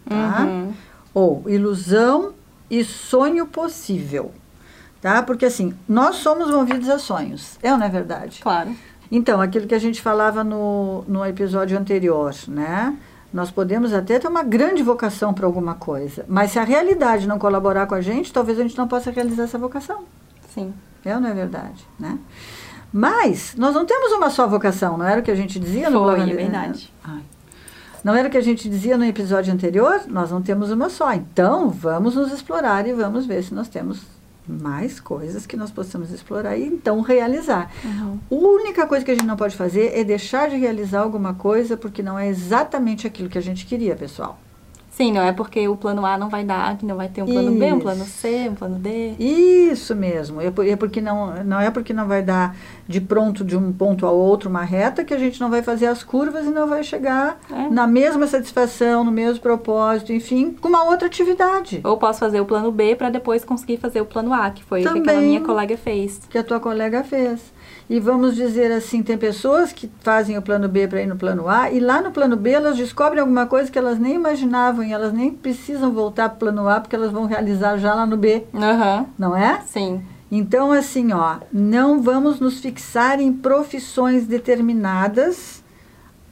tá? 0.09 0.45
Uhum. 0.45 0.73
Ou 1.15 1.45
ilusão 1.49 2.33
e 2.71 2.85
sonho 2.85 3.47
possível, 3.47 4.33
tá? 5.01 5.23
Porque 5.23 5.45
assim, 5.45 5.75
nós 5.89 6.17
somos 6.17 6.51
movidos 6.51 6.89
a 6.89 6.99
sonhos, 6.99 7.59
é 7.63 7.73
ou 7.73 7.79
não 7.79 7.87
é 7.87 7.91
verdade? 7.91 8.41
Claro. 8.43 8.75
Então, 9.11 9.43
aquilo 9.43 9.67
que 9.67 9.75
a 9.75 9.79
gente 9.79 10.01
falava 10.01 10.43
no, 10.43 11.05
no 11.07 11.25
episódio 11.27 11.79
anterior, 11.79 12.35
né? 12.49 12.97
Nós 13.33 13.51
podemos 13.51 13.93
até 13.93 14.19
ter 14.19 14.29
uma 14.29 14.43
grande 14.43 14.83
vocação 14.83 15.35
para 15.35 15.47
alguma 15.47 15.75
coisa, 15.75 16.25
mas 16.29 16.51
se 16.51 16.59
a 16.59 16.65
realidade 16.65 17.27
não 17.27 17.39
colaborar 17.39 17.87
com 17.87 17.95
a 17.95 18.01
gente, 18.01 18.33
talvez 18.33 18.59
a 18.59 18.63
gente 18.63 18.77
não 18.77 18.87
possa 18.87 19.11
realizar 19.11 19.45
essa 19.45 19.59
vocação. 19.59 20.05
Sim. 20.55 20.73
É 21.05 21.15
ou 21.15 21.21
não 21.21 21.29
é 21.29 21.35
verdade, 21.35 21.87
né? 21.99 22.19
Mas 22.93 23.55
nós 23.57 23.75
não 23.75 23.87
temos 23.87 24.13
uma 24.13 24.31
só 24.31 24.47
vocação, 24.47 24.99
não 24.99 25.07
era 25.07 25.21
o 25.21 25.25
que 25.25 25.31
a 25.31 25.35
gente 25.35 25.59
dizia 25.59 25.89
no 25.89 26.05
Foi, 26.05 26.21
é 26.21 26.35
verdade. 26.35 26.93
Ai. 27.03 27.23
Não 28.05 28.15
era 28.15 28.29
o 28.29 28.31
que 28.31 28.37
a 28.37 28.43
gente 28.43 28.69
dizia 28.69 28.99
no 28.99 29.05
episódio 29.05 29.53
anterior? 29.53 30.03
Nós 30.09 30.31
não 30.31 30.43
temos 30.43 30.71
uma 30.71 30.91
só. 30.91 31.13
Então, 31.13 31.71
vamos 31.71 32.17
nos 32.17 32.33
explorar 32.33 32.87
e 32.87 32.93
vamos 32.93 33.27
ver 33.27 33.45
se 33.45 33.55
nós 33.55 33.69
temos 33.69 34.01
mais 34.47 34.99
coisas 34.99 35.47
que 35.47 35.57
nós 35.57 35.71
possamos 35.71 36.11
explorar 36.11 36.57
e 36.57 36.67
então 36.67 37.01
realizar. 37.01 37.71
Uhum. 37.85 38.19
A 38.31 38.35
única 38.35 38.87
coisa 38.89 39.05
que 39.05 39.13
a 39.13 39.15
gente 39.15 39.27
não 39.27 39.37
pode 39.37 39.57
fazer 39.57 39.93
é 39.97 40.03
deixar 40.03 40.51
de 40.51 40.57
realizar 40.57 41.01
alguma 41.01 41.33
coisa 41.33 41.77
porque 41.77 42.03
não 42.03 42.19
é 42.19 42.29
exatamente 42.29 43.07
aquilo 43.07 43.29
que 43.29 43.39
a 43.39 43.43
gente 43.43 43.65
queria, 43.65 43.95
pessoal. 43.95 44.39
Sim, 44.93 45.11
não 45.13 45.23
é 45.23 45.33
porque 45.33 45.67
o 45.67 45.75
plano 45.75 46.05
A 46.05 46.19
não 46.19 46.29
vai 46.29 46.45
dar, 46.45 46.77
que 46.77 46.85
não 46.85 46.97
vai 46.97 47.09
ter 47.09 47.23
um 47.23 47.27
plano 47.27 47.51
Isso. 47.51 47.59
B, 47.59 47.73
um 47.73 47.81
plano 47.81 48.05
C, 48.05 48.49
um 48.51 48.55
plano 48.55 48.79
D. 48.79 49.15
Isso 49.19 49.97
mesmo. 49.97 50.39
É, 50.39 50.53
é 50.69 50.77
porque 50.77 51.01
não, 51.01 51.43
não 51.43 51.59
é 51.59 51.71
porque 51.71 51.95
não 51.95 52.07
vai 52.07 52.23
dar 52.23 52.55
de 52.87 53.01
pronto 53.01 53.43
de 53.43 53.57
um 53.57 53.73
ponto 53.73 54.07
ao 54.07 54.15
outro 54.15 54.51
uma 54.51 54.63
reta 54.63 55.03
que 55.03 55.15
a 55.15 55.19
gente 55.19 55.41
não 55.41 55.49
vai 55.49 55.63
fazer 55.63 55.87
as 55.87 56.05
curvas 56.05 56.45
e 56.45 56.51
não 56.51 56.69
vai 56.69 56.85
chegar 56.85 57.41
é. 57.51 57.71
na 57.71 57.87
mesma 57.87 58.27
satisfação, 58.27 59.03
no 59.03 59.11
mesmo 59.11 59.41
propósito, 59.41 60.13
enfim, 60.13 60.55
com 60.61 60.69
uma 60.69 60.85
outra 60.85 61.07
atividade. 61.07 61.81
Ou 61.83 61.97
posso 61.97 62.21
fazer 62.21 62.41
o 62.41 62.45
plano 62.45 62.71
B 62.71 62.95
para 62.95 63.09
depois 63.09 63.47
conseguir 63.47 63.79
fazer 63.79 64.03
o 64.03 64.05
plano 64.05 64.35
A, 64.35 64.51
que 64.51 64.63
foi 64.63 64.83
Também, 64.83 65.01
o 65.01 65.05
que 65.05 65.11
aquela 65.11 65.25
minha 65.25 65.41
colega 65.41 65.77
fez. 65.77 66.21
Que 66.29 66.37
a 66.37 66.45
tua 66.45 66.61
colega 66.61 67.03
fez. 67.03 67.41
E 67.89 68.01
vamos 68.01 68.35
dizer 68.35 68.73
assim, 68.73 69.03
tem 69.03 69.19
pessoas 69.19 69.73
que 69.73 69.91
fazem 70.01 70.39
o 70.39 70.43
plano 70.43 70.69
B 70.69 70.89
para 70.89 71.03
ir 71.03 71.07
no 71.07 71.17
plano 71.17 71.49
A, 71.49 71.71
e 71.71 71.81
lá 71.81 72.01
no 72.01 72.11
plano 72.11 72.37
B 72.37 72.51
elas 72.51 72.77
descobrem 72.77 73.21
alguma 73.21 73.47
coisa 73.47 73.71
que 73.71 73.79
elas 73.79 73.99
nem 73.99 74.15
imaginavam, 74.15 74.85
e 74.85 74.93
elas 74.93 75.13
nem 75.13 75.31
precisam 75.31 75.93
voltar 75.93 76.29
para 76.29 76.37
o 76.37 76.39
plano 76.39 76.69
A, 76.69 76.81
porque 76.81 76.97
elas 76.97 77.11
vão 77.11 77.27
realizar 77.27 77.77
já 77.79 77.95
lá 77.95 78.07
no 78.07 78.17
B. 78.17 78.45
Uhum. 78.53 79.07
Não 79.19 79.37
é? 79.37 79.61
Sim. 79.67 80.03
Então, 80.31 80.73
assim, 80.73 81.13
ó, 81.13 81.37
não 81.53 82.01
vamos 82.01 82.41
nos 82.41 82.61
fixar 82.61 83.21
em 83.21 83.31
profissões 83.31 84.27
determinadas 84.27 85.63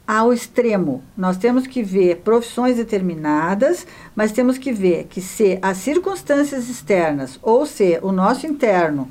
ao 0.07 0.33
extremo. 0.33 1.03
Nós 1.15 1.37
temos 1.37 1.67
que 1.67 1.83
ver 1.83 2.17
profissões 2.17 2.77
determinadas, 2.77 3.85
mas 4.15 4.31
temos 4.31 4.57
que 4.57 4.73
ver 4.73 5.05
que 5.05 5.21
se 5.21 5.59
as 5.61 5.77
circunstâncias 5.77 6.67
externas 6.67 7.39
ou 7.41 7.65
se 7.65 7.99
o 8.01 8.11
nosso 8.11 8.47
interno 8.47 9.07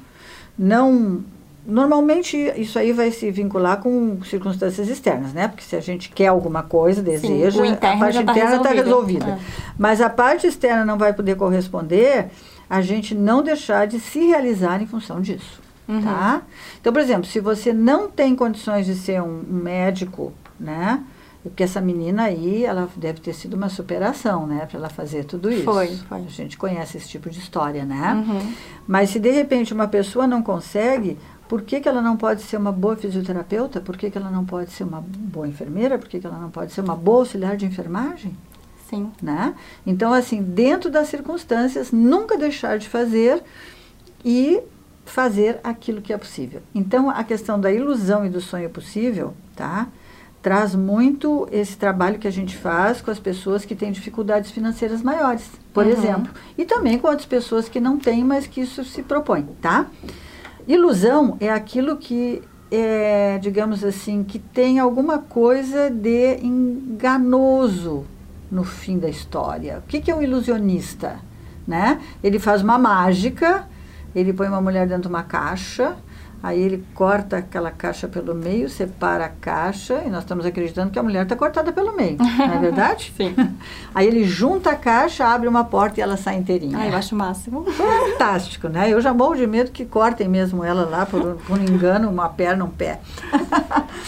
não 0.58 1.22
Normalmente 1.64 2.36
isso 2.56 2.78
aí 2.78 2.92
vai 2.92 3.10
se 3.10 3.30
vincular 3.30 3.80
com 3.80 4.22
circunstâncias 4.24 4.88
externas, 4.88 5.32
né? 5.32 5.46
Porque 5.46 5.62
se 5.62 5.76
a 5.76 5.80
gente 5.80 6.08
quer 6.08 6.28
alguma 6.28 6.62
coisa, 6.62 7.02
deseja, 7.02 7.62
Sim, 7.62 7.72
a 7.72 7.76
parte 7.76 8.24
tá 8.24 8.32
interna 8.32 8.56
está 8.56 8.70
resolvida. 8.70 9.26
É. 9.26 9.38
Mas 9.78 10.00
a 10.00 10.08
parte 10.08 10.46
externa 10.46 10.84
não 10.84 10.96
vai 10.96 11.12
poder 11.12 11.36
corresponder, 11.36 12.30
a 12.68 12.80
gente 12.80 13.14
não 13.14 13.42
deixar 13.42 13.86
de 13.86 14.00
se 14.00 14.20
realizar 14.20 14.80
em 14.80 14.86
função 14.86 15.20
disso. 15.20 15.60
Uhum. 15.86 16.02
Tá? 16.02 16.42
Então, 16.80 16.92
por 16.92 17.02
exemplo, 17.02 17.26
se 17.26 17.40
você 17.40 17.72
não 17.72 18.08
tem 18.08 18.34
condições 18.34 18.86
de 18.86 18.94
ser 18.94 19.20
um, 19.20 19.42
um 19.50 19.62
médico, 19.62 20.32
né? 20.58 21.02
Porque 21.42 21.62
essa 21.62 21.80
menina 21.80 22.24
aí, 22.24 22.64
ela 22.64 22.88
deve 22.96 23.20
ter 23.20 23.32
sido 23.32 23.54
uma 23.54 23.70
superação, 23.70 24.46
né? 24.46 24.66
Para 24.66 24.78
ela 24.78 24.88
fazer 24.90 25.24
tudo 25.24 25.50
isso. 25.50 25.64
Foi, 25.64 25.88
foi. 26.08 26.18
A 26.18 26.28
gente 26.28 26.58
conhece 26.58 26.98
esse 26.98 27.08
tipo 27.08 27.30
de 27.30 27.38
história, 27.38 27.84
né? 27.84 28.12
Uhum. 28.12 28.52
Mas 28.86 29.10
se 29.10 29.18
de 29.18 29.30
repente 29.30 29.72
uma 29.72 29.88
pessoa 29.88 30.26
não 30.26 30.42
consegue, 30.42 31.16
por 31.50 31.62
que, 31.62 31.80
que 31.80 31.88
ela 31.88 32.00
não 32.00 32.16
pode 32.16 32.42
ser 32.42 32.56
uma 32.58 32.70
boa 32.70 32.94
fisioterapeuta? 32.94 33.80
Por 33.80 33.96
que, 33.96 34.08
que 34.08 34.16
ela 34.16 34.30
não 34.30 34.44
pode 34.44 34.70
ser 34.70 34.84
uma 34.84 35.00
boa 35.04 35.48
enfermeira? 35.48 35.98
Por 35.98 36.08
que, 36.08 36.20
que 36.20 36.26
ela 36.28 36.38
não 36.38 36.48
pode 36.48 36.72
ser 36.72 36.80
uma 36.80 36.94
boa 36.94 37.22
auxiliar 37.22 37.56
de 37.56 37.66
enfermagem? 37.66 38.36
Sim. 38.88 39.10
Né? 39.20 39.52
Então, 39.84 40.12
assim, 40.12 40.40
dentro 40.40 40.92
das 40.92 41.08
circunstâncias, 41.08 41.90
nunca 41.90 42.38
deixar 42.38 42.78
de 42.78 42.88
fazer 42.88 43.42
e 44.24 44.60
fazer 45.04 45.58
aquilo 45.64 46.00
que 46.00 46.12
é 46.12 46.16
possível. 46.16 46.62
Então, 46.72 47.10
a 47.10 47.24
questão 47.24 47.60
da 47.60 47.72
ilusão 47.72 48.24
e 48.24 48.28
do 48.28 48.40
sonho 48.40 48.70
possível, 48.70 49.34
tá? 49.56 49.88
Traz 50.40 50.76
muito 50.76 51.48
esse 51.50 51.76
trabalho 51.76 52.20
que 52.20 52.28
a 52.28 52.32
gente 52.32 52.56
faz 52.56 53.02
com 53.02 53.10
as 53.10 53.18
pessoas 53.18 53.64
que 53.64 53.74
têm 53.74 53.90
dificuldades 53.90 54.52
financeiras 54.52 55.02
maiores, 55.02 55.50
por 55.74 55.84
uhum. 55.84 55.90
exemplo. 55.90 56.32
E 56.56 56.64
também 56.64 56.96
com 56.96 57.08
outras 57.08 57.26
pessoas 57.26 57.68
que 57.68 57.80
não 57.80 57.98
têm, 57.98 58.22
mas 58.22 58.46
que 58.46 58.60
isso 58.60 58.84
se 58.84 59.02
propõe, 59.02 59.48
tá? 59.60 59.88
Ilusão 60.66 61.36
é 61.40 61.50
aquilo 61.50 61.96
que 61.96 62.42
é, 62.70 63.38
digamos 63.38 63.82
assim, 63.82 64.22
que 64.22 64.38
tem 64.38 64.78
alguma 64.78 65.18
coisa 65.18 65.90
de 65.90 66.36
enganoso 66.36 68.04
no 68.50 68.64
fim 68.64 68.98
da 68.98 69.08
história. 69.08 69.78
O 69.78 69.88
que, 69.88 70.00
que 70.00 70.10
é 70.10 70.14
um 70.14 70.22
ilusionista? 70.22 71.16
Né? 71.66 72.00
Ele 72.22 72.38
faz 72.38 72.62
uma 72.62 72.78
mágica, 72.78 73.68
ele 74.14 74.32
põe 74.32 74.48
uma 74.48 74.60
mulher 74.60 74.86
dentro 74.86 75.02
de 75.02 75.08
uma 75.08 75.22
caixa, 75.22 75.96
Aí 76.42 76.60
ele 76.60 76.84
corta 76.94 77.36
aquela 77.36 77.70
caixa 77.70 78.08
pelo 78.08 78.34
meio, 78.34 78.68
separa 78.68 79.26
a 79.26 79.28
caixa, 79.28 80.02
e 80.06 80.10
nós 80.10 80.20
estamos 80.20 80.46
acreditando 80.46 80.90
que 80.90 80.98
a 80.98 81.02
mulher 81.02 81.24
está 81.24 81.36
cortada 81.36 81.70
pelo 81.70 81.94
meio, 81.94 82.16
não 82.18 82.54
é 82.54 82.58
verdade? 82.58 83.12
Sim. 83.14 83.34
Aí 83.94 84.06
ele 84.06 84.24
junta 84.24 84.70
a 84.70 84.74
caixa, 84.74 85.26
abre 85.26 85.46
uma 85.46 85.64
porta 85.64 86.00
e 86.00 86.02
ela 86.02 86.16
sai 86.16 86.36
inteirinha. 86.36 86.78
Ah, 86.78 86.88
eu 86.88 86.96
acho 86.96 87.14
o 87.14 87.18
máximo. 87.18 87.64
Fantástico, 87.72 88.68
né? 88.68 88.90
Eu 88.90 89.00
já 89.02 89.12
morro 89.12 89.36
de 89.36 89.46
medo 89.46 89.70
que 89.70 89.84
cortem 89.84 90.28
mesmo 90.28 90.64
ela 90.64 90.86
lá 90.86 91.04
por, 91.04 91.36
por 91.46 91.58
um 91.58 91.62
engano, 91.62 92.08
uma 92.08 92.30
perna, 92.30 92.64
um 92.64 92.70
pé. 92.70 93.00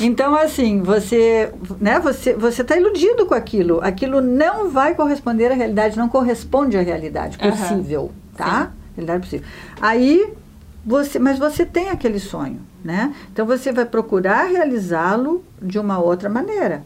então, 0.01 0.35
assim, 0.35 0.81
você 0.81 1.53
né, 1.79 1.99
você 1.99 2.33
você 2.33 2.63
está 2.63 2.77
iludido 2.77 3.27
com 3.27 3.35
aquilo. 3.35 3.81
Aquilo 3.83 4.23
não 4.23 4.71
vai 4.71 4.95
corresponder 4.95 5.53
à 5.53 5.55
realidade, 5.55 5.99
não 5.99 6.09
corresponde 6.09 6.79
à 6.79 6.83
realidade 6.83 7.37
possível, 7.37 8.03
uhum. 8.03 8.11
tá? 8.37 8.65
Sim. 8.65 8.83
Realidade 8.97 9.21
possível. 9.21 9.47
Aí 9.81 10.33
você, 10.85 11.19
mas 11.19 11.39
você 11.39 11.65
tem 11.65 11.91
aquele 11.91 12.19
sonho, 12.19 12.61
né? 12.85 13.15
Então 13.33 13.47
você 13.47 13.73
vai 13.73 13.85
procurar 13.85 14.45
realizá-lo 14.45 15.45
de 15.61 15.79
uma 15.79 15.99
outra 15.99 16.29
maneira. 16.29 16.83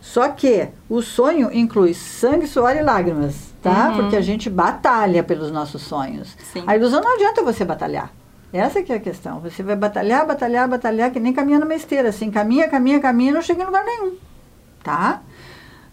Só 0.00 0.28
que 0.28 0.68
o 0.88 1.02
sonho 1.02 1.50
inclui 1.52 1.94
sangue, 1.94 2.46
suor 2.46 2.74
e 2.76 2.82
lágrimas, 2.82 3.52
tá? 3.62 3.88
Uhum. 3.90 3.96
Porque 3.96 4.16
a 4.16 4.20
gente 4.20 4.48
batalha 4.48 5.22
pelos 5.22 5.50
nossos 5.50 5.82
sonhos. 5.82 6.36
Sim. 6.52 6.64
A 6.66 6.76
ilusão 6.76 7.00
não 7.00 7.14
adianta 7.14 7.42
você 7.42 7.64
batalhar. 7.64 8.12
Essa 8.52 8.82
que 8.82 8.92
é 8.92 8.96
a 8.96 9.00
questão. 9.00 9.40
Você 9.40 9.62
vai 9.62 9.76
batalhar, 9.76 10.26
batalhar, 10.26 10.66
batalhar, 10.68 11.10
que 11.10 11.20
nem 11.20 11.32
caminha 11.32 11.58
numa 11.58 11.74
esteira. 11.74 12.08
Assim, 12.08 12.30
caminha, 12.30 12.68
caminha, 12.68 12.98
caminha 12.98 13.32
não 13.32 13.42
chega 13.42 13.62
em 13.62 13.66
lugar 13.66 13.84
nenhum. 13.84 14.14
Tá? 14.82 15.20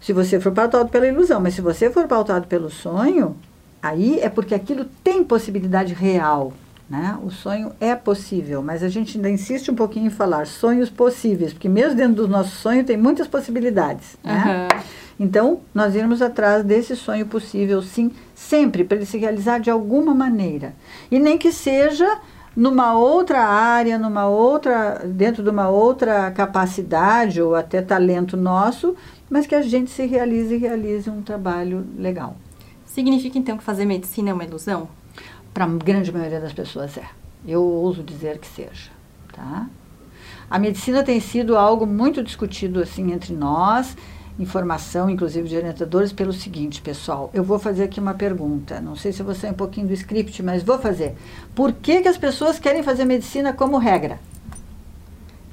Se 0.00 0.12
você 0.12 0.40
for 0.40 0.52
pautado 0.52 0.88
pela 0.88 1.06
ilusão, 1.06 1.40
mas 1.40 1.54
se 1.54 1.60
você 1.60 1.90
for 1.90 2.06
pautado 2.06 2.46
pelo 2.46 2.70
sonho, 2.70 3.36
aí 3.82 4.18
é 4.20 4.28
porque 4.28 4.54
aquilo 4.54 4.86
tem 5.04 5.22
possibilidade 5.22 5.92
real. 5.92 6.54
Né? 6.88 7.18
O 7.22 7.30
sonho 7.30 7.72
é 7.80 7.96
possível, 7.96 8.62
mas 8.62 8.82
a 8.82 8.88
gente 8.88 9.16
ainda 9.16 9.28
insiste 9.28 9.70
um 9.70 9.74
pouquinho 9.74 10.06
em 10.06 10.10
falar 10.10 10.46
sonhos 10.46 10.88
possíveis, 10.88 11.52
porque 11.52 11.68
mesmo 11.68 11.96
dentro 11.96 12.14
do 12.14 12.28
nosso 12.28 12.54
sonho 12.56 12.84
tem 12.84 12.96
muitas 12.96 13.26
possibilidades. 13.26 14.16
Né? 14.22 14.68
Uhum. 14.72 14.80
Então, 15.18 15.60
nós 15.74 15.94
irmos 15.94 16.22
atrás 16.22 16.62
desse 16.62 16.94
sonho 16.94 17.26
possível, 17.26 17.82
sim, 17.82 18.12
sempre, 18.34 18.84
para 18.84 18.98
ele 18.98 19.06
se 19.06 19.18
realizar 19.18 19.58
de 19.58 19.70
alguma 19.70 20.14
maneira. 20.14 20.74
E 21.10 21.18
nem 21.18 21.38
que 21.38 21.50
seja 21.50 22.20
numa 22.54 22.94
outra 22.94 23.40
área, 23.44 23.98
numa 23.98 24.26
outra, 24.26 25.02
dentro 25.04 25.42
de 25.42 25.50
uma 25.50 25.68
outra 25.68 26.30
capacidade 26.30 27.40
ou 27.42 27.54
até 27.54 27.82
talento 27.82 28.36
nosso, 28.36 28.94
mas 29.28 29.46
que 29.46 29.54
a 29.54 29.62
gente 29.62 29.90
se 29.90 30.06
realize 30.06 30.54
e 30.54 30.58
realize 30.58 31.10
um 31.10 31.20
trabalho 31.20 31.84
legal. 31.98 32.36
Significa 32.84 33.38
então 33.38 33.58
que 33.58 33.64
fazer 33.64 33.84
medicina 33.84 34.30
é 34.30 34.32
uma 34.32 34.44
ilusão? 34.44 34.88
Para 35.56 35.64
a 35.64 35.68
grande 35.68 36.12
maioria 36.12 36.38
das 36.38 36.52
pessoas 36.52 36.98
é. 36.98 37.04
Eu 37.48 37.62
ouso 37.62 38.02
dizer 38.02 38.36
que 38.36 38.46
seja, 38.46 38.90
tá? 39.32 39.66
A 40.50 40.58
medicina 40.58 41.02
tem 41.02 41.18
sido 41.18 41.56
algo 41.56 41.86
muito 41.86 42.22
discutido 42.22 42.78
assim 42.78 43.10
entre 43.10 43.32
nós, 43.32 43.96
informação, 44.38 45.08
inclusive 45.08 45.48
de 45.48 45.56
orientadores, 45.56 46.12
pelo 46.12 46.30
seguinte, 46.30 46.82
pessoal. 46.82 47.30
Eu 47.32 47.42
vou 47.42 47.58
fazer 47.58 47.84
aqui 47.84 47.98
uma 47.98 48.12
pergunta. 48.12 48.82
Não 48.82 48.94
sei 48.94 49.14
se 49.14 49.22
vou 49.22 49.34
sair 49.34 49.52
um 49.52 49.54
pouquinho 49.54 49.86
do 49.86 49.94
script, 49.94 50.42
mas 50.42 50.62
vou 50.62 50.78
fazer. 50.78 51.16
Por 51.54 51.72
que, 51.72 52.02
que 52.02 52.08
as 52.08 52.18
pessoas 52.18 52.58
querem 52.58 52.82
fazer 52.82 53.06
medicina 53.06 53.54
como 53.54 53.78
regra? 53.78 54.20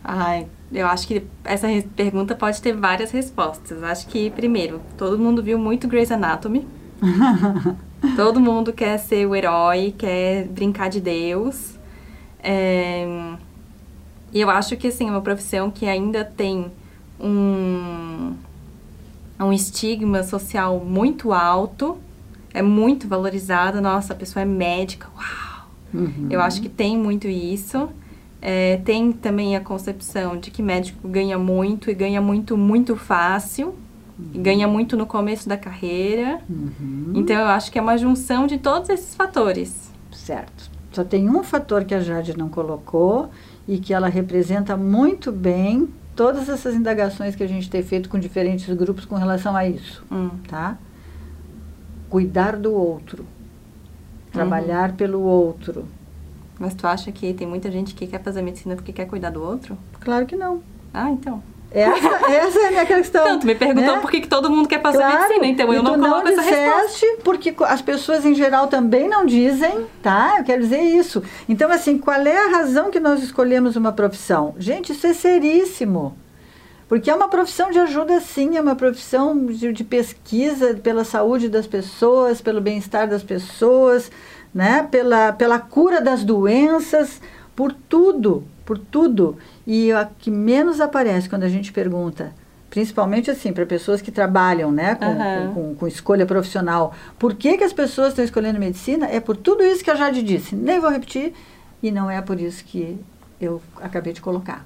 Ai, 0.04 0.48
eu 0.70 0.86
acho 0.86 1.08
que 1.08 1.26
essa 1.46 1.70
pergunta 1.96 2.36
pode 2.36 2.62
ter 2.62 2.76
várias 2.76 3.10
respostas. 3.12 3.82
Acho 3.82 4.06
que, 4.08 4.30
primeiro, 4.32 4.82
todo 4.98 5.18
mundo 5.18 5.42
viu 5.42 5.58
muito 5.58 5.88
Grey's 5.88 6.12
Anatomy. 6.12 6.68
Todo 8.16 8.40
mundo 8.40 8.74
quer 8.74 8.98
ser 8.98 9.26
o 9.26 9.36
herói, 9.36 9.94
quer 9.98 10.46
brincar 10.48 10.90
de 10.90 11.00
Deus. 11.00 11.80
É... 12.44 13.36
E 14.34 14.42
eu 14.42 14.50
acho 14.50 14.76
que, 14.76 14.88
assim, 14.88 15.08
é 15.08 15.12
uma 15.12 15.22
profissão 15.22 15.72
que 15.72 15.86
ainda 15.86 16.26
tem 16.26 16.72
um, 17.20 18.34
um 19.40 19.54
estigma 19.54 20.24
social 20.24 20.80
muito 20.80 21.32
alto, 21.32 21.98
é 22.54 22.62
muito 22.62 23.08
valorizada. 23.08 23.80
Nossa, 23.80 24.14
a 24.14 24.16
pessoa 24.16 24.42
é 24.42 24.46
médica, 24.46 25.08
uau! 25.16 25.70
Uhum. 25.94 26.28
Eu 26.30 26.42
acho 26.42 26.62
que 26.62 26.70
tem 26.70 26.98
muito 26.98 27.28
isso. 27.28 27.90
É, 28.42 28.78
tem 28.84 29.14
também 29.14 29.56
a 29.56 29.62
concepção 29.62 30.38
de 30.38 30.52
que 30.52 30.62
médico 30.62 31.08
ganha 31.08 31.38
muito 31.38 31.90
e 31.90 31.94
ganha 31.94 32.20
muito, 32.20 32.58
muito 32.58 32.98
fácil 32.98 33.74
ganha 34.34 34.68
muito 34.68 34.96
no 34.96 35.06
começo 35.06 35.48
da 35.48 35.58
carreira. 35.58 36.42
Uhum. 36.50 37.14
Então 37.16 37.36
eu 37.36 37.48
acho 37.48 37.72
que 37.72 37.80
é 37.80 37.82
uma 37.82 37.98
junção 37.98 38.48
de 38.48 38.58
todos 38.58 38.90
esses 38.90 39.16
fatores. 39.16 39.92
Certo. 40.12 40.72
Só 40.92 41.04
tem 41.04 41.30
um 41.30 41.44
fator 41.44 41.84
que 41.86 41.96
a 41.96 42.00
Jade 42.00 42.38
não 42.38 42.50
colocou 42.50 43.30
e 43.68 43.80
que 43.80 43.94
ela 43.94 44.08
representa 44.08 44.78
muito 44.78 45.32
bem 45.32 45.90
todas 46.16 46.48
essas 46.50 46.76
indagações 46.76 47.36
que 47.36 47.44
a 47.44 47.48
gente 47.48 47.70
tem 47.70 47.82
feito 47.82 48.10
com 48.10 48.20
diferentes 48.20 48.72
grupos 48.76 49.06
com 49.06 49.16
relação 49.16 49.56
a 49.56 49.68
isso, 49.68 50.04
hum. 50.12 50.30
tá? 50.48 50.78
Cuidar 52.10 52.56
do 52.56 52.74
outro. 52.74 53.26
Trabalhar 54.32 54.92
uhum. 54.92 54.96
pelo 54.96 55.22
outro. 55.22 55.86
Mas 56.60 56.74
tu 56.74 56.86
acha 56.86 57.12
que 57.12 57.34
tem 57.34 57.48
muita 57.48 57.72
gente 57.72 57.96
que 57.96 58.06
quer 58.06 58.22
fazer 58.22 58.42
medicina 58.42 58.76
porque 58.76 58.94
quer 58.94 59.06
cuidar 59.06 59.32
do 59.32 59.42
outro? 59.42 59.78
Claro 60.00 60.26
que 60.26 60.36
não. 60.36 60.62
Ah, 60.94 61.10
então. 61.10 61.42
Essa, 61.74 62.32
essa 62.32 62.60
é 62.60 62.68
a 62.68 62.72
minha 62.72 62.86
questão. 62.86 63.40
Tu 63.40 63.48
me 63.48 63.56
perguntou 63.56 63.96
né? 63.96 64.00
por 64.00 64.12
que, 64.12 64.22
que 64.22 64.28
todo 64.28 64.50
mundo 64.50 64.68
quer 64.68 64.80
fazer 64.80 65.00
claro, 65.00 65.20
medicina, 65.22 65.48
então 65.48 65.74
eu 65.74 65.82
não 65.82 66.00
coloco 66.00 66.24
não 66.24 66.28
essa 66.28 66.42
resposta. 66.42 67.08
porque 67.24 67.56
as 67.62 67.82
pessoas 67.82 68.24
em 68.26 68.36
geral 68.36 68.68
também 68.68 69.10
não 69.10 69.26
dizem, 69.26 69.88
tá? 70.02 70.36
Eu 70.38 70.44
quero 70.44 70.62
dizer 70.62 70.82
isso. 70.82 71.24
Então, 71.50 71.72
assim, 71.72 71.98
qual 71.98 72.22
é 72.22 72.46
a 72.46 72.50
razão 72.50 72.92
que 72.92 73.00
nós 73.00 73.24
escolhemos 73.24 73.76
uma 73.76 73.92
profissão? 73.92 74.54
Gente, 74.60 74.92
isso 74.92 75.08
é 75.08 75.14
seríssimo. 75.14 76.16
Porque 76.88 77.10
é 77.10 77.16
uma 77.16 77.28
profissão 77.28 77.72
de 77.72 77.80
ajuda, 77.80 78.20
sim, 78.20 78.56
é 78.56 78.62
uma 78.62 78.76
profissão 78.76 79.48
de, 79.48 79.74
de 79.74 79.84
pesquisa 79.84 80.76
pela 80.76 81.04
saúde 81.04 81.50
das 81.50 81.66
pessoas, 81.66 82.40
pelo 82.40 82.62
bem-estar 82.62 83.08
das 83.10 83.24
pessoas, 83.24 84.12
né? 84.54 84.88
pela, 84.92 85.34
pela 85.34 85.58
cura 85.58 86.00
das 86.00 86.24
doenças, 86.24 87.20
por 87.56 87.74
tudo, 87.74 88.44
por 88.66 88.78
tudo. 88.78 89.38
E 89.66 89.92
a 89.92 90.06
que 90.06 90.32
menos 90.32 90.82
aparece 90.82 91.30
quando 91.30 91.44
a 91.44 91.50
gente 91.50 91.72
pergunta, 91.72 92.34
principalmente 92.70 93.30
assim, 93.30 93.54
para 93.54 93.66
pessoas 93.66 94.02
que 94.02 94.12
trabalham 94.12 94.72
né, 94.72 94.96
com, 94.96 95.06
uhum. 95.06 95.48
com, 95.48 95.54
com, 95.54 95.76
com, 95.76 95.88
escolha 95.88 96.26
profissional, 96.26 96.94
por 97.20 97.36
que, 97.36 97.58
que 97.58 97.64
as 97.64 97.74
pessoas 97.74 98.10
estão 98.10 98.26
escolhendo 98.26 98.60
medicina? 98.60 99.08
É 99.08 99.20
por 99.20 99.38
tudo 99.38 99.64
isso 99.64 99.84
que 99.84 99.92
a 99.92 99.96
Jade 99.96 100.24
disse. 100.24 100.56
Nem 100.56 100.80
vou 100.80 100.90
repetir, 100.90 101.34
e 101.82 101.92
não 101.92 102.10
é 102.10 102.22
por 102.22 102.40
isso 102.40 102.64
que 102.64 103.00
eu 103.40 103.62
acabei 103.82 104.14
de 104.14 104.22
colocar. 104.22 104.66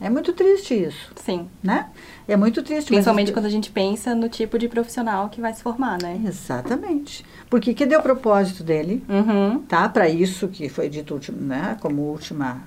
É 0.00 0.08
muito 0.08 0.32
triste 0.32 0.74
isso. 0.74 1.12
Sim. 1.16 1.46
Né? 1.62 1.90
É 2.26 2.36
muito 2.36 2.62
triste. 2.62 2.88
Principalmente 2.88 3.28
mas... 3.28 3.34
quando 3.34 3.46
a 3.46 3.50
gente 3.50 3.70
pensa 3.70 4.14
no 4.14 4.28
tipo 4.28 4.58
de 4.58 4.66
profissional 4.66 5.28
que 5.28 5.40
vai 5.40 5.52
se 5.52 5.62
formar, 5.62 6.00
né? 6.00 6.20
Exatamente. 6.24 7.24
Porque 7.50 7.74
que 7.74 7.84
deu 7.84 8.00
o 8.00 8.02
propósito 8.02 8.64
dele, 8.64 9.04
uhum. 9.08 9.60
tá? 9.60 9.88
Para 9.88 10.08
isso 10.08 10.48
que 10.48 10.68
foi 10.70 10.88
dito 10.88 11.20
né, 11.32 11.76
como 11.80 12.02
última 12.02 12.62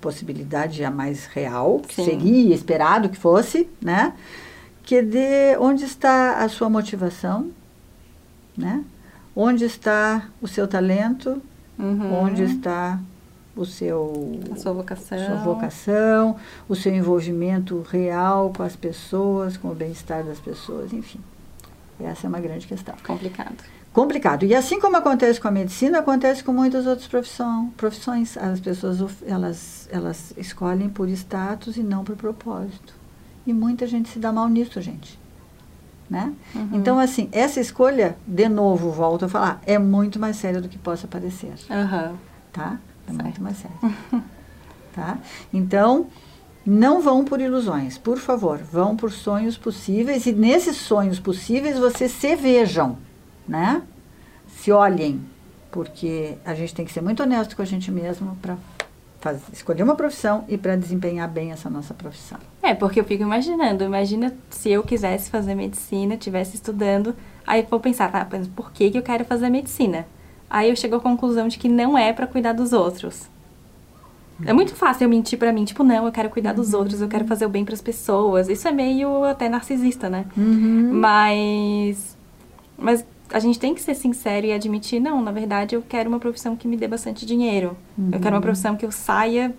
possibilidade 0.00 0.82
a 0.82 0.90
mais 0.90 1.26
real, 1.26 1.80
que 1.86 1.96
Sim. 1.96 2.04
seria 2.04 2.54
esperado 2.54 3.10
que 3.10 3.18
fosse, 3.18 3.68
né? 3.80 4.14
Que 4.82 5.02
de 5.02 5.58
onde 5.58 5.84
está 5.84 6.38
a 6.42 6.48
sua 6.48 6.70
motivação, 6.70 7.50
né? 8.56 8.82
Onde 9.36 9.64
está 9.64 10.28
o 10.40 10.48
seu 10.48 10.66
talento? 10.66 11.42
Uhum. 11.78 12.24
Onde 12.24 12.42
está 12.44 12.98
o 13.56 13.64
seu 13.64 14.40
a 14.52 14.56
sua 14.56 14.72
vocação. 14.72 15.18
sua 15.18 15.36
vocação, 15.36 16.36
o 16.68 16.76
seu 16.76 16.94
envolvimento 16.94 17.84
real 17.90 18.52
com 18.56 18.62
as 18.62 18.76
pessoas, 18.76 19.56
com 19.56 19.68
o 19.68 19.74
bem-estar 19.74 20.24
das 20.24 20.38
pessoas, 20.38 20.92
enfim. 20.92 21.20
Essa 21.98 22.26
é 22.26 22.28
uma 22.28 22.40
grande 22.40 22.66
questão. 22.66 22.94
Complicado 23.06 23.62
complicado. 23.92 24.44
E 24.44 24.54
assim 24.54 24.80
como 24.80 24.96
acontece 24.96 25.40
com 25.40 25.48
a 25.48 25.50
medicina, 25.50 25.98
acontece 25.98 26.42
com 26.44 26.52
muitas 26.52 26.86
outras 26.86 27.06
profissão, 27.06 27.70
profissões. 27.76 28.36
As 28.36 28.60
pessoas 28.60 28.98
elas, 29.26 29.88
elas 29.90 30.32
escolhem 30.36 30.88
por 30.88 31.08
status 31.08 31.76
e 31.76 31.82
não 31.82 32.04
por 32.04 32.16
propósito. 32.16 32.94
E 33.46 33.52
muita 33.52 33.86
gente 33.86 34.08
se 34.08 34.18
dá 34.18 34.32
mal 34.32 34.48
nisso, 34.48 34.80
gente. 34.80 35.18
Né? 36.08 36.32
Uhum. 36.54 36.70
Então, 36.72 36.98
assim, 36.98 37.28
essa 37.30 37.60
escolha, 37.60 38.16
de 38.26 38.48
novo, 38.48 38.90
volto 38.90 39.26
a 39.26 39.28
falar, 39.28 39.60
é 39.64 39.78
muito 39.78 40.18
mais 40.18 40.36
séria 40.36 40.60
do 40.60 40.68
que 40.68 40.76
possa 40.76 41.06
parecer. 41.06 41.52
Uhum. 41.70 42.16
Tá? 42.52 42.80
É 43.10 43.14
certo. 43.14 43.24
muito 43.24 43.42
mais 43.42 43.56
séria. 43.56 43.76
tá? 44.94 45.18
Então, 45.52 46.06
não 46.64 47.00
vão 47.00 47.24
por 47.24 47.40
ilusões, 47.40 47.98
por 47.98 48.18
favor, 48.18 48.58
vão 48.58 48.96
por 48.96 49.10
sonhos 49.10 49.56
possíveis 49.56 50.26
e 50.26 50.32
nesses 50.32 50.76
sonhos 50.76 51.18
possíveis 51.18 51.78
vocês 51.78 52.12
se 52.12 52.36
vejam 52.36 52.96
né? 53.50 53.82
Se 54.46 54.70
olhem, 54.70 55.20
porque 55.70 56.36
a 56.44 56.54
gente 56.54 56.74
tem 56.74 56.84
que 56.84 56.92
ser 56.92 57.00
muito 57.00 57.22
honesto 57.22 57.56
com 57.56 57.62
a 57.62 57.64
gente 57.64 57.90
mesmo 57.90 58.36
para 58.36 58.56
escolher 59.52 59.82
uma 59.82 59.96
profissão 59.96 60.44
e 60.48 60.56
para 60.56 60.76
desempenhar 60.76 61.28
bem 61.28 61.50
essa 61.50 61.68
nossa 61.68 61.92
profissão. 61.92 62.38
É, 62.62 62.74
porque 62.74 63.00
eu 63.00 63.04
fico 63.04 63.22
imaginando, 63.22 63.82
imagina 63.82 64.34
se 64.48 64.70
eu 64.70 64.84
quisesse 64.84 65.30
fazer 65.30 65.54
medicina, 65.54 66.14
estivesse 66.14 66.54
estudando, 66.54 67.14
aí 67.44 67.66
vou 67.68 67.80
pensar, 67.80 68.10
tá, 68.12 68.26
mas 68.30 68.46
por 68.46 68.70
que, 68.70 68.90
que 68.90 68.98
eu 68.98 69.02
quero 69.02 69.24
fazer 69.24 69.50
medicina? 69.50 70.06
Aí 70.50 70.68
eu 70.68 70.74
chego 70.76 70.96
à 70.96 71.00
conclusão 71.00 71.46
de 71.48 71.58
que 71.58 71.68
não 71.68 71.96
é 71.96 72.12
para 72.12 72.26
cuidar 72.26 72.52
dos 72.52 72.72
outros. 72.72 73.22
É 74.44 74.52
muito 74.54 74.74
fácil 74.74 75.04
eu 75.04 75.08
mentir 75.08 75.38
para 75.38 75.52
mim, 75.52 75.64
tipo, 75.64 75.84
não, 75.84 76.06
eu 76.06 76.12
quero 76.12 76.30
cuidar 76.30 76.54
dos 76.54 76.72
Uhum. 76.72 76.78
outros, 76.80 77.00
eu 77.02 77.08
quero 77.08 77.26
fazer 77.26 77.44
o 77.44 77.48
bem 77.48 77.62
para 77.64 77.74
as 77.74 77.82
pessoas. 77.82 78.48
Isso 78.48 78.66
é 78.66 78.72
meio 78.72 79.22
até 79.24 79.48
narcisista, 79.50 80.08
né? 80.08 80.24
Uhum. 80.36 80.90
Mas 80.94 82.16
mas 82.78 83.04
a 83.32 83.38
gente 83.38 83.58
tem 83.60 83.74
que 83.74 83.82
ser 83.82 83.94
sincero 83.94 84.46
e 84.46 84.52
admitir, 84.52 84.98
não, 84.98 85.20
na 85.22 85.30
verdade 85.30 85.74
eu 85.76 85.82
quero 85.86 86.08
uma 86.08 86.18
profissão 86.18 86.56
que 86.56 86.66
me 86.66 86.76
dê 86.76 86.88
bastante 86.88 87.24
dinheiro. 87.26 87.76
Eu 88.10 88.18
quero 88.18 88.30
Uhum. 88.30 88.36
uma 88.36 88.40
profissão 88.40 88.74
que 88.74 88.84
eu 88.86 88.90
saia 88.90 89.54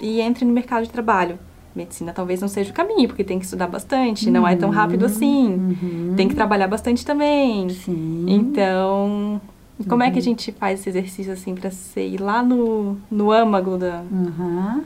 e 0.00 0.20
entre 0.20 0.44
no 0.44 0.52
mercado 0.52 0.84
de 0.84 0.90
trabalho. 0.90 1.38
Medicina 1.74 2.12
talvez 2.12 2.40
não 2.42 2.48
seja 2.48 2.70
o 2.70 2.74
caminho, 2.74 3.08
porque 3.08 3.24
tem 3.24 3.38
que 3.38 3.44
estudar 3.46 3.66
bastante, 3.66 4.30
não 4.30 4.46
é 4.46 4.54
tão 4.54 4.68
rápido 4.70 5.06
assim. 5.06 5.54
Uhum. 5.82 6.14
Tem 6.16 6.28
que 6.28 6.34
trabalhar 6.34 6.68
bastante 6.68 7.04
também. 7.06 7.70
Sim. 7.70 8.26
Então, 8.28 9.40
como 9.86 10.02
Uhum. 10.02 10.08
é 10.08 10.10
que 10.12 10.18
a 10.18 10.22
gente 10.22 10.50
faz 10.52 10.80
esse 10.80 10.88
exercício 10.88 11.32
assim 11.32 11.54
para 11.54 11.70
ser 11.70 12.06
ir 12.08 12.20
lá 12.20 12.42
no, 12.42 12.96
no 13.10 13.30
âmago 13.30 13.76
da. 13.76 14.02
Uhum. 14.10 14.82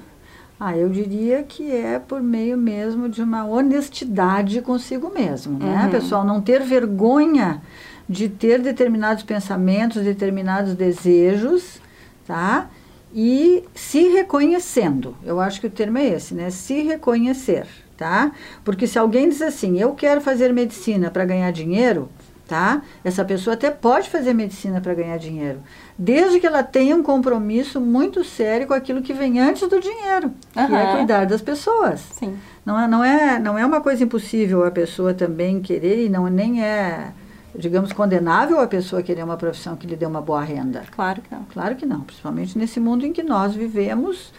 Ah, 0.60 0.76
eu 0.76 0.88
diria 0.88 1.42
que 1.42 1.70
é 1.72 1.98
por 1.98 2.22
meio 2.22 2.56
mesmo 2.56 3.08
de 3.08 3.20
uma 3.22 3.44
honestidade 3.44 4.60
consigo 4.62 5.10
mesmo, 5.12 5.58
né? 5.58 5.84
Uhum. 5.84 5.90
Pessoal, 5.90 6.24
não 6.24 6.40
ter 6.40 6.62
vergonha 6.62 7.60
de 8.08 8.28
ter 8.28 8.60
determinados 8.60 9.22
pensamentos, 9.24 10.02
determinados 10.04 10.74
desejos, 10.74 11.80
tá? 12.26 12.68
E 13.14 13.64
se 13.74 14.08
reconhecendo. 14.08 15.16
Eu 15.24 15.40
acho 15.40 15.60
que 15.60 15.66
o 15.66 15.70
termo 15.70 15.98
é 15.98 16.08
esse, 16.08 16.32
né? 16.34 16.48
Se 16.50 16.82
reconhecer, 16.82 17.66
tá? 17.96 18.32
Porque 18.64 18.86
se 18.86 18.98
alguém 18.98 19.28
diz 19.28 19.42
assim, 19.42 19.78
eu 19.80 19.94
quero 19.94 20.20
fazer 20.20 20.52
medicina 20.52 21.10
para 21.10 21.24
ganhar 21.24 21.50
dinheiro, 21.50 22.08
tá? 22.52 22.82
Essa 23.02 23.24
pessoa 23.24 23.54
até 23.54 23.70
pode 23.70 24.10
fazer 24.10 24.34
medicina 24.34 24.78
para 24.78 24.92
ganhar 24.92 25.16
dinheiro, 25.16 25.62
desde 25.96 26.38
que 26.38 26.46
ela 26.46 26.62
tenha 26.62 26.94
um 26.94 27.02
compromisso 27.02 27.80
muito 27.80 28.22
sério 28.22 28.66
com 28.66 28.74
aquilo 28.74 29.00
que 29.00 29.14
vem 29.14 29.40
antes 29.40 29.66
do 29.66 29.80
dinheiro, 29.80 30.30
que 30.52 30.74
é 30.74 30.96
cuidar 30.96 31.24
das 31.24 31.40
pessoas. 31.40 32.00
Sim. 32.00 32.36
Não 32.66 32.78
é, 32.78 32.86
não, 32.86 33.02
é, 33.02 33.38
não 33.38 33.58
é 33.58 33.64
uma 33.64 33.80
coisa 33.80 34.04
impossível 34.04 34.66
a 34.66 34.70
pessoa 34.70 35.14
também 35.14 35.62
querer 35.62 36.04
e 36.04 36.10
não 36.10 36.26
nem 36.26 36.62
é, 36.62 37.14
digamos, 37.56 37.90
condenável 37.94 38.60
a 38.60 38.66
pessoa 38.66 39.02
querer 39.02 39.24
uma 39.24 39.38
profissão 39.38 39.74
que 39.74 39.86
lhe 39.86 39.96
dê 39.96 40.04
uma 40.04 40.20
boa 40.20 40.42
renda. 40.42 40.82
Claro 40.94 41.22
que 41.22 41.34
não. 41.34 41.44
Claro 41.44 41.74
que 41.74 41.86
não, 41.86 42.02
principalmente 42.02 42.58
nesse 42.58 42.78
mundo 42.78 43.06
em 43.06 43.14
que 43.14 43.22
nós 43.22 43.54
vivemos, 43.54 44.30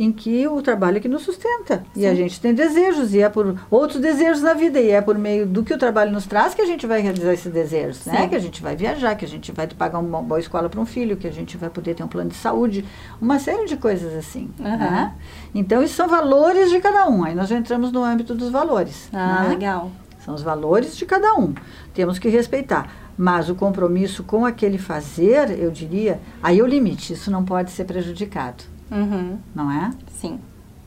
em 0.00 0.10
que 0.10 0.48
o 0.48 0.62
trabalho 0.62 0.96
é 0.96 1.00
que 1.00 1.08
nos 1.08 1.20
sustenta. 1.24 1.84
E 1.94 2.06
a 2.06 2.10
Sim. 2.10 2.16
gente 2.16 2.40
tem 2.40 2.54
desejos, 2.54 3.12
e 3.12 3.20
é 3.20 3.28
por 3.28 3.54
outros 3.70 4.00
desejos 4.00 4.40
na 4.40 4.54
vida, 4.54 4.80
e 4.80 4.88
é 4.88 5.02
por 5.02 5.18
meio 5.18 5.46
do 5.46 5.62
que 5.62 5.74
o 5.74 5.78
trabalho 5.78 6.10
nos 6.10 6.24
traz 6.24 6.54
que 6.54 6.62
a 6.62 6.64
gente 6.64 6.86
vai 6.86 7.02
realizar 7.02 7.34
esses 7.34 7.52
desejos, 7.52 8.06
né? 8.06 8.22
Sim. 8.22 8.28
Que 8.30 8.34
a 8.34 8.38
gente 8.38 8.62
vai 8.62 8.74
viajar, 8.74 9.14
que 9.14 9.26
a 9.26 9.28
gente 9.28 9.52
vai 9.52 9.66
pagar 9.66 9.98
uma 9.98 10.22
boa 10.22 10.40
escola 10.40 10.70
para 10.70 10.80
um 10.80 10.86
filho, 10.86 11.18
que 11.18 11.26
a 11.26 11.30
gente 11.30 11.58
vai 11.58 11.68
poder 11.68 11.94
ter 11.94 12.02
um 12.02 12.08
plano 12.08 12.30
de 12.30 12.36
saúde, 12.36 12.82
uma 13.20 13.38
série 13.38 13.66
de 13.66 13.76
coisas 13.76 14.16
assim. 14.16 14.50
Aham. 14.58 14.78
Né? 14.78 15.14
Então, 15.54 15.82
isso 15.82 15.96
são 15.96 16.08
valores 16.08 16.70
de 16.70 16.80
cada 16.80 17.06
um. 17.06 17.22
Aí 17.22 17.34
nós 17.34 17.50
já 17.50 17.58
entramos 17.58 17.92
no 17.92 18.02
âmbito 18.02 18.34
dos 18.34 18.48
valores. 18.48 19.10
Ah, 19.12 19.42
né? 19.42 19.48
legal. 19.50 19.90
São 20.24 20.34
os 20.34 20.42
valores 20.42 20.96
de 20.96 21.04
cada 21.04 21.34
um. 21.34 21.52
Temos 21.92 22.18
que 22.18 22.30
respeitar. 22.30 22.90
Mas 23.18 23.50
o 23.50 23.54
compromisso 23.54 24.24
com 24.24 24.46
aquele 24.46 24.78
fazer, 24.78 25.58
eu 25.58 25.70
diria, 25.70 26.18
aí 26.42 26.58
é 26.58 26.62
o 26.62 26.66
limite. 26.66 27.12
Isso 27.12 27.30
não 27.30 27.44
pode 27.44 27.70
ser 27.70 27.84
prejudicado, 27.84 28.64
Uhum. 28.90 29.38
não 29.54 29.70
é? 29.70 29.90
Sim. 30.12 30.40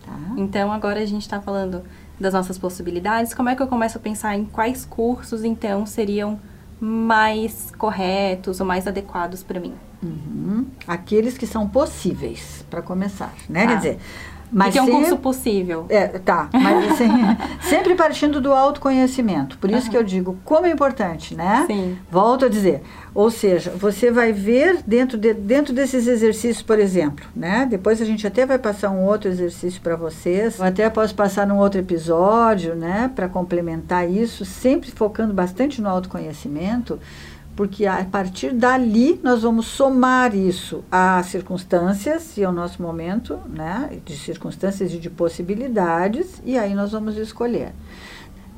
Tá? 0.06 0.18
Então 0.38 0.72
agora 0.72 1.00
a 1.00 1.06
gente 1.06 1.22
está 1.22 1.40
falando 1.40 1.84
das 2.20 2.34
nossas 2.34 2.58
possibilidades. 2.58 3.34
Como 3.34 3.50
é 3.50 3.56
que 3.56 3.62
eu 3.62 3.68
começo 3.68 3.98
a 3.98 4.02
pensar 4.02 4.36
em 4.38 4.46
quais 4.46 4.86
cursos 4.86 5.44
então 5.44 5.86
seriam 5.86 6.40
mais 6.80 7.72
corretos 7.78 8.60
ou 8.60 8.66
mais 8.66 8.86
adequados 8.88 9.42
para 9.44 9.60
mim? 9.60 9.74
Uhum. 10.02 10.66
Aqueles 10.86 11.38
que 11.38 11.48
são 11.48 11.68
possíveis, 11.68 12.66
para 12.70 12.82
começar, 12.82 13.34
né? 13.48 13.66
Tá. 13.66 13.68
Quer 13.68 13.78
dizer, 13.78 14.00
mas 14.54 14.72
que 14.74 14.80
é 14.80 14.82
um 14.82 14.86
sempre- 14.86 15.00
curso 15.02 15.18
possível? 15.18 15.86
É, 15.90 16.08
tá, 16.08 16.50
mas 16.54 16.92
assim, 16.94 17.10
sempre 17.62 17.96
partindo 17.96 18.40
do 18.40 18.54
autoconhecimento. 18.54 19.58
Por 19.58 19.70
isso 19.70 19.84
Aham. 19.84 19.90
que 19.92 19.98
eu 19.98 20.04
digo 20.04 20.38
como 20.46 20.66
é 20.66 20.72
importante, 20.72 21.36
né? 21.36 21.66
Sim. 21.68 21.98
Volto 22.12 22.46
a 22.46 22.50
dizer, 22.50 22.82
ou 23.14 23.30
seja, 23.32 23.72
você 23.72 24.12
vai 24.12 24.32
ver 24.32 24.82
dentro, 24.86 25.18
de, 25.18 25.34
dentro 25.34 25.74
desses 25.74 26.08
exercícios, 26.08 26.62
por 26.62 26.80
exemplo, 26.80 27.26
né? 27.36 27.68
Depois 27.70 28.02
a 28.02 28.06
gente 28.06 28.26
até 28.26 28.46
vai 28.46 28.58
passar 28.60 28.90
um 28.90 29.04
outro 29.04 29.30
exercício 29.30 29.82
para 29.82 29.96
vocês. 29.96 30.60
Eu 30.60 30.66
até 30.66 30.90
posso 30.90 31.14
passar 31.16 31.46
num 31.48 31.58
outro 31.58 31.80
episódio, 31.80 32.76
né? 32.76 33.12
Para 33.16 33.28
complementar 33.28 34.10
isso, 34.10 34.46
sempre 34.46 34.92
focando 34.92 35.34
bastante 35.34 35.82
no 35.82 35.90
autoconhecimento, 35.90 37.00
porque 37.56 37.86
a 37.86 38.04
partir 38.06 38.52
dali 38.52 39.20
nós 39.24 39.44
vamos 39.44 39.68
somar 39.68 40.36
isso 40.36 40.84
às 40.92 41.28
circunstâncias 41.28 42.36
e 42.38 42.44
ao 42.44 42.52
nosso 42.52 42.82
momento, 42.82 43.40
né? 43.50 43.90
De 44.06 44.16
circunstâncias 44.18 44.92
e 44.94 44.98
de 44.98 45.10
possibilidades, 45.10 46.42
e 46.44 46.58
aí 46.58 46.74
nós 46.74 46.92
vamos 46.92 47.16
escolher. 47.18 47.72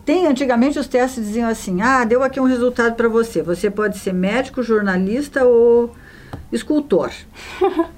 Tem, 0.06 0.28
antigamente 0.28 0.78
os 0.80 0.88
testes 0.88 1.26
diziam 1.26 1.50
assim: 1.50 1.82
ah, 1.82 2.04
deu 2.06 2.22
aqui 2.24 2.40
um 2.40 2.46
resultado 2.46 2.96
para 2.96 3.10
você. 3.10 3.42
Você 3.42 3.70
pode 3.72 3.98
ser 3.98 4.14
médico, 4.14 4.62
jornalista 4.64 5.44
ou 5.44 5.94
escultor. 6.52 7.12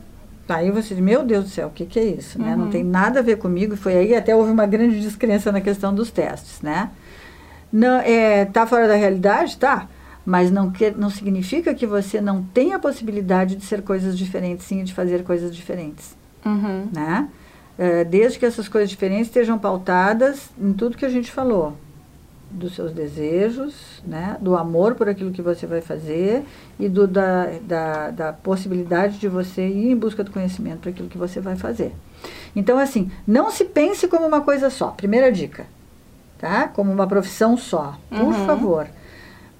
Aí 0.50 0.72
você 0.72 0.96
diz, 0.96 1.04
meu 1.04 1.26
Deus 1.26 1.44
do 1.44 1.50
céu, 1.50 1.68
o 1.68 1.72
que, 1.72 1.86
que 1.86 2.00
é 2.00 2.06
isso? 2.06 2.42
Né? 2.42 2.56
Não 2.56 2.66
Uhum. 2.66 2.70
tem 2.70 2.82
nada 2.82 3.20
a 3.20 3.22
ver 3.22 3.36
comigo. 3.38 3.74
E 3.74 3.78
foi 3.78 3.98
aí 3.98 4.16
até 4.16 4.34
houve 4.34 4.50
uma 4.50 4.66
grande 4.66 5.02
descrença 5.02 5.52
na 5.52 5.60
questão 5.60 5.94
dos 5.94 6.10
testes, 6.10 6.62
né? 6.62 6.90
Não, 7.70 8.00
é, 8.00 8.46
tá 8.46 8.66
fora 8.66 8.88
da 8.88 8.96
realidade? 8.96 9.58
Tá. 9.58 9.90
Mas 10.30 10.52
não, 10.52 10.70
que, 10.70 10.92
não 10.92 11.10
significa 11.10 11.74
que 11.74 11.88
você 11.88 12.20
não 12.20 12.44
tenha 12.44 12.76
a 12.76 12.80
possibilidade 12.80 13.56
de 13.56 13.64
ser 13.64 13.82
coisas 13.82 14.18
diferentes, 14.18 14.66
sim, 14.66 14.84
de 14.84 14.94
fazer 14.94 15.24
coisas 15.24 15.56
diferentes 15.56 16.18
Uhum. 16.46 16.90
né? 16.92 17.30
Eh, 17.80 18.04
desde 18.04 18.38
que 18.38 18.46
essas 18.46 18.68
coisas 18.68 18.90
diferentes 18.90 19.28
estejam 19.28 19.58
pautadas 19.58 20.50
em 20.60 20.74
tudo 20.74 20.98
que 20.98 21.06
a 21.06 21.10
gente 21.10 21.32
falou, 21.32 21.78
dos 22.52 22.76
seus 22.76 22.92
desejos, 22.92 24.02
né? 24.06 24.36
Do 24.42 24.58
amor 24.58 24.96
por 24.96 25.08
aquilo 25.08 25.32
que 25.32 25.42
você 25.42 25.66
vai 25.66 25.80
fazer 25.80 26.44
e 26.78 26.90
do, 26.90 27.08
da, 27.08 27.46
da, 27.62 28.10
da 28.12 28.34
possibilidade 28.34 29.20
de 29.20 29.28
você 29.30 29.66
ir 29.66 29.92
em 29.92 29.96
busca 29.96 30.24
do 30.26 30.32
conhecimento 30.32 30.80
para 30.80 30.90
aquilo 30.90 31.08
que 31.10 31.18
você 31.18 31.40
vai 31.40 31.56
fazer. 31.56 31.94
Então, 32.56 32.78
assim, 32.80 33.10
não 33.26 33.50
se 33.52 33.64
pense 33.64 34.08
como 34.10 34.26
uma 34.28 34.42
coisa 34.42 34.70
só. 34.70 34.88
Primeira 34.92 35.32
dica, 35.32 35.68
tá? 36.38 36.68
Como 36.68 36.92
uma 36.92 37.08
profissão 37.08 37.56
só. 37.56 37.98
Por 38.10 38.34
Uhum. 38.34 38.46
favor, 38.46 38.88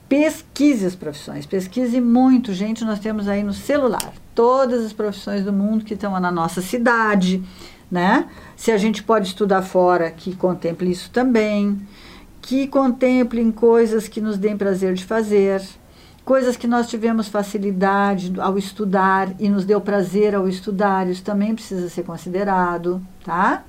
pesquise 0.08 0.86
as 0.86 0.96
profissões, 0.96 1.46
pesquise 1.46 2.00
muito, 2.00 2.54
gente. 2.54 2.86
Nós 2.86 3.00
temos 3.00 3.28
aí 3.28 3.44
no 3.44 3.54
celular 3.54 4.14
todas 4.34 4.86
as 4.86 4.94
profissões 4.94 5.44
do 5.44 5.52
mundo 5.52 5.84
que 5.84 5.94
estão 5.94 6.20
na 6.20 6.32
nossa 6.32 6.62
cidade, 6.62 7.44
né? 7.92 8.28
Se 8.56 8.72
a 8.72 8.78
gente 8.78 9.04
pode 9.04 9.28
estudar 9.28 9.62
fora, 9.62 10.12
que 10.12 10.36
contemple 10.36 10.92
isso 10.92 11.10
também, 11.12 11.80
que 12.42 12.68
contemplem 12.68 13.52
coisas 13.52 14.08
que 14.08 14.22
nos 14.22 14.38
deem 14.38 14.58
prazer 14.58 14.94
de 14.94 15.04
fazer, 15.04 15.62
coisas 16.24 16.56
que 16.56 16.68
nós 16.68 16.88
tivemos 16.88 17.28
facilidade 17.28 18.34
ao 18.40 18.58
estudar 18.58 19.34
e 19.40 19.50
nos 19.50 19.66
deu 19.66 19.82
prazer 19.82 20.36
ao 20.36 20.48
estudar, 20.48 21.10
isso 21.10 21.24
também 21.24 21.54
precisa 21.54 21.90
ser 21.90 22.04
considerado, 22.04 23.02
tá? 23.24 23.64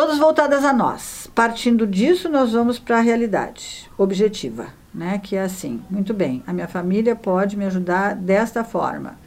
Todas 0.00 0.16
voltadas 0.16 0.64
a 0.64 0.72
nós. 0.72 1.28
Partindo 1.34 1.86
disso, 1.86 2.30
nós 2.30 2.54
vamos 2.54 2.78
para 2.78 2.96
a 2.96 3.00
realidade 3.02 3.86
objetiva, 3.98 4.68
né? 4.94 5.20
Que 5.22 5.36
é 5.36 5.42
assim, 5.42 5.82
muito 5.90 6.14
bem, 6.14 6.42
a 6.46 6.54
minha 6.54 6.66
família 6.66 7.14
pode 7.14 7.54
me 7.54 7.66
ajudar 7.66 8.14
desta 8.14 8.64
forma. 8.64 9.18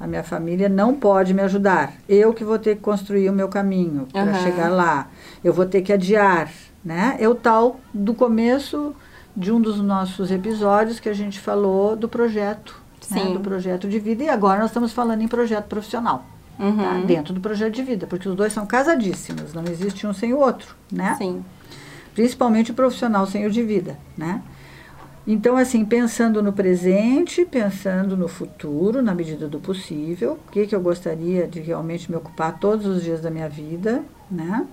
A 0.00 0.06
minha 0.06 0.22
família 0.22 0.70
não 0.70 0.94
pode 0.94 1.34
me 1.34 1.42
ajudar. 1.42 1.92
Eu 2.08 2.32
que 2.32 2.44
vou 2.44 2.58
ter 2.58 2.76
que 2.76 2.80
construir 2.80 3.28
o 3.28 3.32
meu 3.34 3.46
caminho 3.46 4.08
para 4.10 4.30
Aham. 4.30 4.42
chegar 4.42 4.70
lá. 4.70 5.10
Eu 5.44 5.52
vou 5.52 5.66
ter 5.66 5.82
que 5.82 5.92
adiar, 5.92 6.50
né? 6.82 7.14
É 7.20 7.28
o 7.28 7.34
tal 7.34 7.78
do 7.92 8.14
começo 8.14 8.96
de 9.36 9.52
um 9.52 9.60
dos 9.60 9.82
nossos 9.82 10.30
episódios 10.30 10.98
que 10.98 11.10
a 11.10 11.14
gente 11.14 11.40
falou 11.40 11.94
do 11.94 12.08
projeto, 12.08 12.80
né? 13.10 13.34
Do 13.34 13.40
projeto 13.40 13.86
de 13.86 13.98
vida. 13.98 14.24
E 14.24 14.30
agora 14.30 14.60
nós 14.60 14.70
estamos 14.70 14.94
falando 14.94 15.20
em 15.20 15.28
projeto 15.28 15.66
profissional 15.66 16.24
tá? 16.62 16.92
Uhum. 16.92 17.06
dentro 17.06 17.34
do 17.34 17.40
projeto 17.40 17.74
de 17.74 17.82
vida, 17.82 18.06
porque 18.06 18.28
os 18.28 18.36
dois 18.36 18.52
são 18.52 18.64
casadíssimos, 18.64 19.52
não 19.52 19.64
existe 19.64 20.06
um 20.06 20.12
sem 20.12 20.32
o 20.32 20.38
outro, 20.38 20.76
né? 20.90 21.16
Sim. 21.18 21.44
Principalmente 22.14 22.70
o 22.70 22.74
profissional 22.74 23.26
sem 23.26 23.46
o 23.46 23.50
de 23.50 23.62
vida, 23.62 23.98
né? 24.16 24.42
Então, 25.26 25.56
assim, 25.56 25.84
pensando 25.84 26.42
no 26.42 26.52
presente, 26.52 27.44
pensando 27.44 28.16
no 28.16 28.26
futuro, 28.26 29.00
na 29.00 29.14
medida 29.14 29.46
do 29.48 29.60
possível, 29.60 30.38
o 30.48 30.50
que, 30.50 30.66
que 30.66 30.74
eu 30.74 30.80
gostaria 30.80 31.46
de 31.46 31.60
realmente 31.60 32.10
me 32.10 32.16
ocupar 32.16 32.58
todos 32.58 32.86
os 32.86 33.02
dias 33.02 33.20
da 33.20 33.30
minha 33.30 33.48
vida, 33.48 34.02
né? 34.30 34.66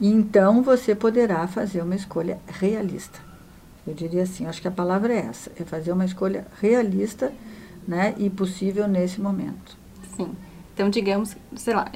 E 0.00 0.08
então 0.08 0.62
você 0.62 0.94
poderá 0.94 1.46
fazer 1.48 1.82
uma 1.82 1.96
escolha 1.96 2.38
realista. 2.46 3.18
Eu 3.84 3.94
diria 3.94 4.22
assim, 4.22 4.46
acho 4.46 4.62
que 4.62 4.68
a 4.68 4.72
palavra 4.72 5.12
é 5.12 5.18
essa, 5.18 5.50
é 5.58 5.64
fazer 5.64 5.90
uma 5.90 6.04
escolha 6.04 6.46
realista, 6.60 7.32
né? 7.86 8.14
E 8.18 8.30
possível 8.30 8.86
nesse 8.86 9.20
momento. 9.20 9.76
Sim. 10.16 10.30
Então, 10.78 10.88
digamos, 10.88 11.36
sei 11.56 11.74
lá, 11.74 11.90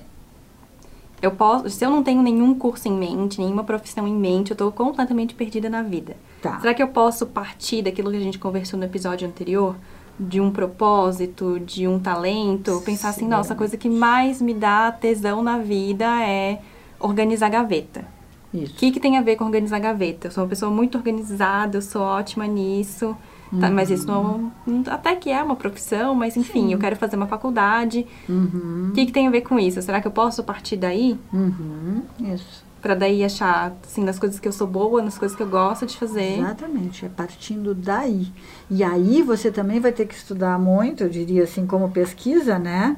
eu 1.22 1.30
posso, 1.30 1.70
se 1.70 1.84
eu 1.84 1.88
não 1.88 2.02
tenho 2.02 2.20
nenhum 2.20 2.52
curso 2.52 2.88
em 2.88 2.92
mente, 2.92 3.40
nenhuma 3.40 3.62
profissão 3.62 4.08
em 4.08 4.12
mente, 4.12 4.50
eu 4.50 4.54
estou 4.54 4.72
completamente 4.72 5.36
perdida 5.36 5.70
na 5.70 5.82
vida. 5.82 6.16
Tá. 6.42 6.58
Será 6.58 6.74
que 6.74 6.82
eu 6.82 6.88
posso 6.88 7.26
partir 7.26 7.82
daquilo 7.82 8.10
que 8.10 8.16
a 8.16 8.20
gente 8.20 8.40
conversou 8.40 8.76
no 8.76 8.84
episódio 8.84 9.28
anterior? 9.28 9.76
De 10.18 10.40
um 10.40 10.50
propósito, 10.50 11.60
de 11.60 11.86
um 11.86 12.00
talento, 12.00 12.82
pensar 12.84 13.10
assim, 13.10 13.20
Sim. 13.20 13.28
nossa, 13.28 13.52
a 13.52 13.56
coisa 13.56 13.76
que 13.76 13.88
mais 13.88 14.42
me 14.42 14.52
dá 14.52 14.90
tesão 14.90 15.44
na 15.44 15.58
vida 15.58 16.04
é 16.20 16.60
organizar 16.98 17.50
gaveta. 17.50 18.04
Isso. 18.52 18.72
O 18.72 18.76
que, 18.78 18.90
que 18.90 18.98
tem 18.98 19.16
a 19.16 19.22
ver 19.22 19.36
com 19.36 19.44
organizar 19.44 19.78
gaveta? 19.78 20.26
Eu 20.26 20.32
sou 20.32 20.42
uma 20.42 20.50
pessoa 20.50 20.72
muito 20.72 20.98
organizada, 20.98 21.78
eu 21.78 21.82
sou 21.82 22.02
ótima 22.02 22.48
nisso. 22.48 23.16
Tá? 23.60 23.70
Mas 23.70 23.90
isso 23.90 24.06
não, 24.06 24.52
não- 24.66 24.82
até 24.92 25.14
que 25.16 25.30
é 25.30 25.42
uma 25.42 25.56
profissão, 25.56 26.14
mas 26.14 26.36
enfim, 26.36 26.72
eu 26.72 26.78
quero 26.78 26.96
fazer 26.96 27.16
uma 27.16 27.26
faculdade. 27.26 28.06
Uhum. 28.28 28.88
O 28.90 28.92
que, 28.92 29.06
que 29.06 29.12
tem 29.12 29.26
a 29.28 29.30
ver 29.30 29.42
com 29.42 29.58
isso? 29.58 29.80
Será 29.82 30.00
que 30.00 30.06
eu 30.06 30.12
posso 30.12 30.42
partir 30.44 30.76
daí? 30.76 31.18
Uhum. 31.32 32.02
Isso. 32.34 32.64
Pra 32.80 32.96
daí 32.96 33.22
achar, 33.24 33.72
assim, 33.86 34.02
nas 34.02 34.18
coisas 34.18 34.40
que 34.40 34.48
eu 34.48 34.52
sou 34.52 34.66
boa, 34.66 35.00
nas 35.00 35.16
coisas 35.16 35.36
que 35.36 35.42
eu 35.42 35.48
gosto 35.48 35.86
de 35.86 35.96
fazer. 35.96 36.40
Exatamente, 36.40 37.06
é 37.06 37.08
partindo 37.08 37.74
daí. 37.76 38.26
E 38.68 38.82
aí 38.82 39.22
você 39.22 39.52
também 39.52 39.78
vai 39.78 39.92
ter 39.92 40.04
que 40.06 40.14
estudar 40.14 40.58
muito, 40.58 41.04
eu 41.04 41.08
diria 41.08 41.44
assim, 41.44 41.64
como 41.64 41.88
pesquisa, 41.92 42.58
né? 42.58 42.96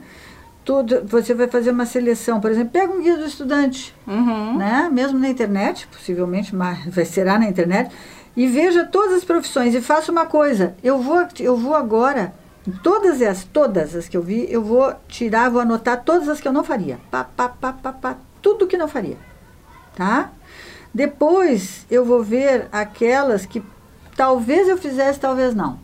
Tudo, 0.64 1.02
você 1.06 1.34
vai 1.34 1.46
fazer 1.48 1.70
uma 1.72 1.84
seleção, 1.84 2.40
por 2.40 2.50
exemplo, 2.50 2.70
pega 2.72 2.90
um 2.90 3.02
guia 3.02 3.18
do 3.18 3.26
estudante, 3.26 3.94
Uhum. 4.06 4.56
né? 4.56 4.88
Mesmo 4.90 5.18
na 5.18 5.28
internet, 5.28 5.86
possivelmente, 5.88 6.56
mas 6.56 6.86
vai 6.86 7.04
será 7.04 7.38
na 7.38 7.46
internet, 7.46 7.90
e 8.36 8.46
veja 8.46 8.84
todas 8.84 9.14
as 9.14 9.24
profissões 9.24 9.74
e 9.74 9.80
faça 9.80 10.10
uma 10.10 10.26
coisa. 10.26 10.74
Eu 10.82 11.00
vou, 11.00 11.26
eu 11.38 11.56
vou 11.56 11.74
agora, 11.74 12.34
todas 12.82 13.22
as, 13.22 13.44
todas 13.44 13.94
as 13.94 14.08
que 14.08 14.16
eu 14.16 14.22
vi, 14.22 14.46
eu 14.50 14.62
vou 14.62 14.94
tirar, 15.08 15.50
vou 15.50 15.60
anotar 15.60 16.02
todas 16.02 16.28
as 16.28 16.40
que 16.40 16.48
eu 16.48 16.52
não 16.52 16.64
faria. 16.64 16.98
Pá, 17.10 17.24
pá, 17.24 17.48
pá, 17.48 17.72
pá, 17.72 17.92
pá, 17.92 18.16
tudo 18.42 18.66
que 18.66 18.76
não 18.76 18.88
faria. 18.88 19.16
Tá? 19.94 20.30
Depois 20.92 21.86
eu 21.90 22.04
vou 22.04 22.22
ver 22.22 22.68
aquelas 22.72 23.46
que 23.46 23.62
talvez 24.16 24.68
eu 24.68 24.76
fizesse, 24.76 25.20
talvez 25.20 25.54
não. 25.54 25.78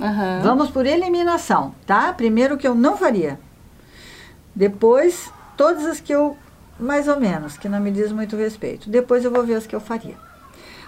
Aham. 0.00 0.40
Vamos 0.42 0.70
por 0.70 0.86
eliminação, 0.86 1.74
tá? 1.86 2.12
Primeiro 2.12 2.56
que 2.56 2.66
eu 2.66 2.74
não 2.74 2.96
faria. 2.96 3.38
Depois, 4.54 5.32
todas 5.56 5.84
as 5.86 6.00
que 6.00 6.12
eu, 6.12 6.36
mais 6.78 7.08
ou 7.08 7.18
menos, 7.18 7.56
que 7.56 7.68
não 7.68 7.80
me 7.80 7.90
diz 7.90 8.12
muito 8.12 8.36
respeito. 8.36 8.88
Depois 8.88 9.24
eu 9.24 9.30
vou 9.30 9.44
ver 9.44 9.54
as 9.54 9.66
que 9.66 9.74
eu 9.74 9.80
faria. 9.80 10.16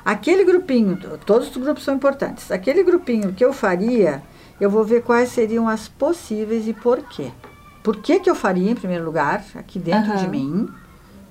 Aquele 0.05 0.45
grupinho, 0.45 0.97
to- 0.97 1.19
todos 1.25 1.49
os 1.51 1.57
grupos 1.57 1.85
são 1.85 1.95
importantes. 1.95 2.51
Aquele 2.51 2.83
grupinho 2.83 3.33
que 3.33 3.45
eu 3.45 3.53
faria, 3.53 4.23
eu 4.61 4.69
vou 4.69 4.85
ver 4.85 5.03
quais 5.03 5.29
seriam 5.31 5.69
as 5.69 5.89
possíveis 5.89 6.67
e 6.67 6.73
por 6.73 6.99
quê. 7.03 7.31
Por 7.83 7.97
que, 7.97 8.21
que 8.21 8.31
eu 8.31 8.35
faria, 8.35 8.71
em 8.71 8.75
primeiro 8.75 9.05
lugar, 9.05 9.45
aqui 9.55 9.79
dentro 9.79 10.17
de 10.17 10.25
Aham. 10.25 10.31
mim? 10.31 10.69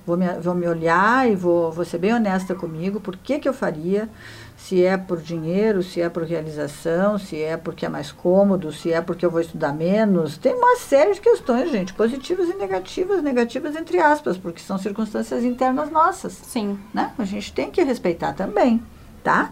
Vou 0.06 0.16
me, 0.16 0.26
vou 0.40 0.54
me 0.54 0.66
olhar 0.66 1.30
e 1.30 1.36
vou, 1.36 1.70
vou 1.70 1.84
ser 1.84 1.98
bem 1.98 2.12
honesta 2.12 2.54
comigo. 2.54 2.98
Por 3.00 3.16
que, 3.16 3.38
que 3.38 3.48
eu 3.48 3.54
faria? 3.54 4.08
Se 4.56 4.84
é 4.84 4.96
por 4.96 5.20
dinheiro, 5.20 5.82
se 5.82 6.00
é 6.00 6.08
por 6.08 6.22
realização, 6.22 7.18
se 7.18 7.40
é 7.42 7.56
porque 7.56 7.84
é 7.84 7.88
mais 7.88 8.12
cômodo, 8.12 8.72
se 8.72 8.92
é 8.92 9.00
porque 9.00 9.26
eu 9.26 9.30
vou 9.30 9.40
estudar 9.40 9.72
menos. 9.72 10.38
Tem 10.38 10.54
uma 10.54 10.76
série 10.76 11.14
de 11.14 11.20
questões, 11.20 11.70
gente, 11.70 11.92
positivas 11.92 12.48
e 12.48 12.54
negativas, 12.54 13.22
negativas 13.22 13.74
entre 13.74 13.98
aspas, 13.98 14.38
porque 14.38 14.60
são 14.60 14.78
circunstâncias 14.78 15.42
internas 15.42 15.90
nossas 15.90 16.32
Sim. 16.34 16.78
né? 16.94 17.12
A 17.18 17.24
gente 17.24 17.52
tem 17.52 17.70
que 17.70 17.82
respeitar 17.82 18.34
também, 18.34 18.80
tá? 19.24 19.50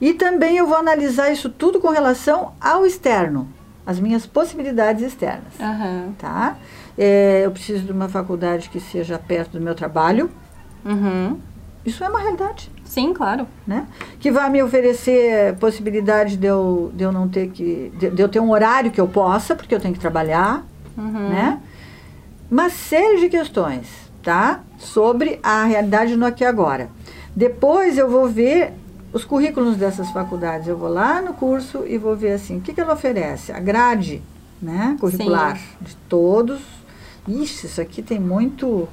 E 0.00 0.14
também 0.14 0.56
eu 0.56 0.66
vou 0.66 0.76
analisar 0.76 1.30
isso 1.30 1.48
tudo 1.48 1.78
com 1.78 1.88
relação 1.88 2.52
ao 2.60 2.84
externo, 2.84 3.48
as 3.86 4.00
minhas 4.00 4.26
possibilidades 4.26 5.02
externas, 5.04 5.52
Aham. 5.60 6.12
tá? 6.18 6.56
É, 6.98 7.42
eu 7.44 7.50
preciso 7.50 7.84
de 7.84 7.92
uma 7.92 8.08
faculdade 8.08 8.68
que 8.68 8.80
seja 8.80 9.18
perto 9.18 9.52
do 9.58 9.60
meu 9.60 9.74
trabalho, 9.74 10.28
Uhum. 10.84 11.38
Isso 11.84 12.02
é 12.04 12.08
uma 12.08 12.20
realidade, 12.20 12.70
Sim, 12.84 13.14
claro. 13.14 13.46
né? 13.66 13.86
Que 14.18 14.30
vai 14.30 14.50
me 14.50 14.62
oferecer 14.62 15.54
possibilidade 15.56 16.36
de 16.36 16.46
eu, 16.46 16.90
de 16.94 17.04
eu 17.04 17.12
não 17.12 17.28
ter 17.28 17.48
que, 17.50 17.90
de, 17.98 18.10
de 18.10 18.22
eu 18.22 18.28
ter 18.28 18.40
um 18.40 18.50
horário 18.50 18.90
que 18.90 19.00
eu 19.00 19.08
possa, 19.08 19.54
porque 19.54 19.74
eu 19.74 19.80
tenho 19.80 19.94
que 19.94 20.00
trabalhar, 20.00 20.66
Uhum. 20.96 21.28
né? 21.30 21.60
Uma 22.50 22.68
série 22.68 23.20
de 23.20 23.28
questões, 23.28 23.86
tá? 24.22 24.60
Sobre 24.76 25.38
a 25.42 25.64
realidade 25.64 26.16
no 26.16 26.26
aqui 26.26 26.42
e 26.42 26.46
agora. 26.46 26.90
Depois 27.34 27.96
eu 27.96 28.10
vou 28.10 28.28
ver 28.28 28.72
os 29.12 29.24
currículos 29.24 29.76
dessas 29.76 30.10
faculdades. 30.10 30.66
Eu 30.68 30.76
vou 30.76 30.88
lá 30.88 31.22
no 31.22 31.32
curso 31.34 31.84
e 31.86 31.96
vou 31.96 32.16
ver 32.16 32.32
assim, 32.32 32.58
o 32.58 32.60
que, 32.60 32.72
que 32.74 32.80
ela 32.80 32.92
oferece? 32.94 33.52
A 33.52 33.60
grade, 33.60 34.20
né? 34.60 34.96
Curricular 35.00 35.58
de 35.80 35.94
todos. 36.08 36.60
Ixi, 37.28 37.66
isso 37.66 37.80
aqui 37.80 38.02
tem 38.02 38.18
muito. 38.18 38.88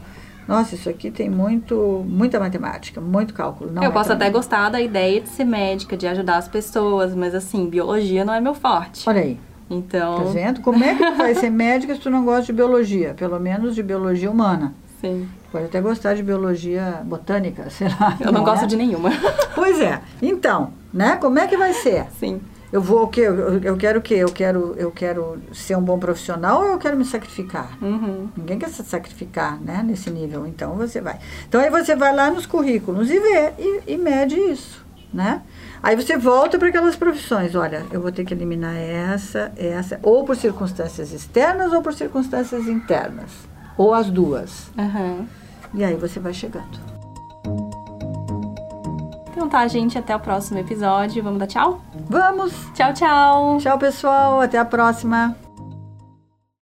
Nossa, 0.47 0.75
isso 0.75 0.89
aqui 0.89 1.11
tem 1.11 1.29
muito, 1.29 2.05
muita 2.07 2.39
matemática, 2.39 3.01
muito 3.01 3.33
cálculo. 3.33 3.71
Não 3.71 3.83
eu 3.83 3.89
é 3.89 3.93
posso 3.93 4.13
até 4.13 4.25
mim. 4.27 4.31
gostar 4.31 4.69
da 4.69 4.79
ideia 4.79 5.19
de 5.19 5.27
ser 5.29 5.43
médica, 5.43 5.97
de 5.97 6.07
ajudar 6.07 6.37
as 6.37 6.47
pessoas, 6.47 7.13
mas 7.13 7.35
assim, 7.35 7.67
biologia 7.69 8.23
não 8.23 8.33
é 8.33 8.39
meu 8.39 8.53
forte. 8.53 9.07
Olha 9.09 9.21
aí, 9.21 9.35
tá 9.35 9.41
Então, 9.75 10.27
vendo? 10.31 10.61
Como 10.61 10.81
é 10.83 10.95
que 10.95 11.05
tu 11.05 11.17
vai 11.17 11.35
ser 11.35 11.49
médica 11.49 11.93
se 11.95 11.99
tu 12.01 12.09
não 12.09 12.23
gosta 12.23 12.43
de 12.45 12.53
biologia? 12.53 13.13
Pelo 13.13 13.39
menos 13.39 13.75
de 13.75 13.83
biologia 13.83 14.31
humana. 14.31 14.73
sim. 15.01 15.27
Pode 15.49 15.63
até 15.65 15.79
gostar 15.79 16.13
de 16.13 16.21
biologia 16.21 17.01
botânica, 17.05 17.67
sei 17.71 17.87
lá. 17.87 18.17
Eu 18.19 18.31
não, 18.33 18.43
gosto 18.43 18.63
é? 18.63 18.67
de 18.67 18.75
nenhuma. 18.75 19.09
Pois 19.55 19.79
é. 19.79 20.01
Então, 20.21 20.71
né? 20.93 21.15
Como 21.15 21.39
é 21.39 21.47
que 21.47 21.55
vai 21.55 21.71
ser? 21.73 22.05
Sim. 22.19 22.41
Eu 22.71 22.81
vou 22.81 23.03
o 23.03 23.07
quê? 23.07 23.21
Eu, 23.21 23.59
eu 23.59 23.77
quero 23.77 23.99
o 23.99 24.01
quê? 24.01 24.15
Eu 24.15 24.29
quero, 24.29 24.75
eu 24.77 24.91
quero 24.91 25.41
ser 25.53 25.77
um 25.77 25.81
bom 25.81 25.97
profissional 25.97 26.61
ou 26.61 26.67
eu 26.67 26.77
quero 26.77 26.97
me 26.97 27.05
sacrificar? 27.05 27.77
Uhum. 27.81 28.27
Ninguém 28.35 28.59
quer 28.59 28.69
se 28.69 28.83
sacrificar, 28.83 29.61
né? 29.61 29.81
Nesse 29.85 30.09
nível. 30.09 30.45
Então 30.45 30.75
você 30.75 30.99
vai. 30.99 31.17
Então 31.47 31.61
aí 31.61 31.69
você 31.69 31.95
vai 31.95 32.13
lá 32.13 32.29
nos 32.29 32.45
currículos 32.45 33.09
e 33.09 33.19
vê 33.19 33.53
e, 33.57 33.93
e 33.93 33.97
mede 33.97 34.35
isso, 34.35 34.85
né? 35.13 35.41
Aí 35.81 35.95
você 35.95 36.17
volta 36.17 36.59
para 36.59 36.67
aquelas 36.67 36.95
profissões. 36.95 37.55
Olha, 37.55 37.85
eu 37.91 38.01
vou 38.01 38.11
ter 38.11 38.25
que 38.25 38.33
eliminar 38.33 38.75
essa, 38.75 39.51
essa, 39.55 39.99
ou 40.03 40.25
por 40.25 40.35
circunstâncias 40.35 41.13
externas 41.13 41.71
ou 41.71 41.81
por 41.81 41.93
circunstâncias 41.93 42.67
internas, 42.67 43.31
ou 43.77 43.93
as 43.93 44.09
duas. 44.09 44.69
Aham. 44.77 45.25
E 45.73 45.83
aí 45.83 45.95
você 45.95 46.19
vai 46.19 46.33
chegando. 46.33 46.97
Então 49.37 49.47
tá, 49.47 49.67
gente, 49.67 49.95
até 49.99 50.15
o 50.15 50.19
próximo 50.19 50.57
episódio. 50.57 51.21
Vamos 51.21 51.37
dar 51.37 51.45
tchau? 51.45 51.79
Vamos! 52.09 52.51
Tchau, 52.73 52.91
tchau! 52.91 53.57
Tchau, 53.59 53.77
pessoal. 53.77 54.41
Até 54.41 54.57
a 54.57 54.65
próxima. 54.65 55.37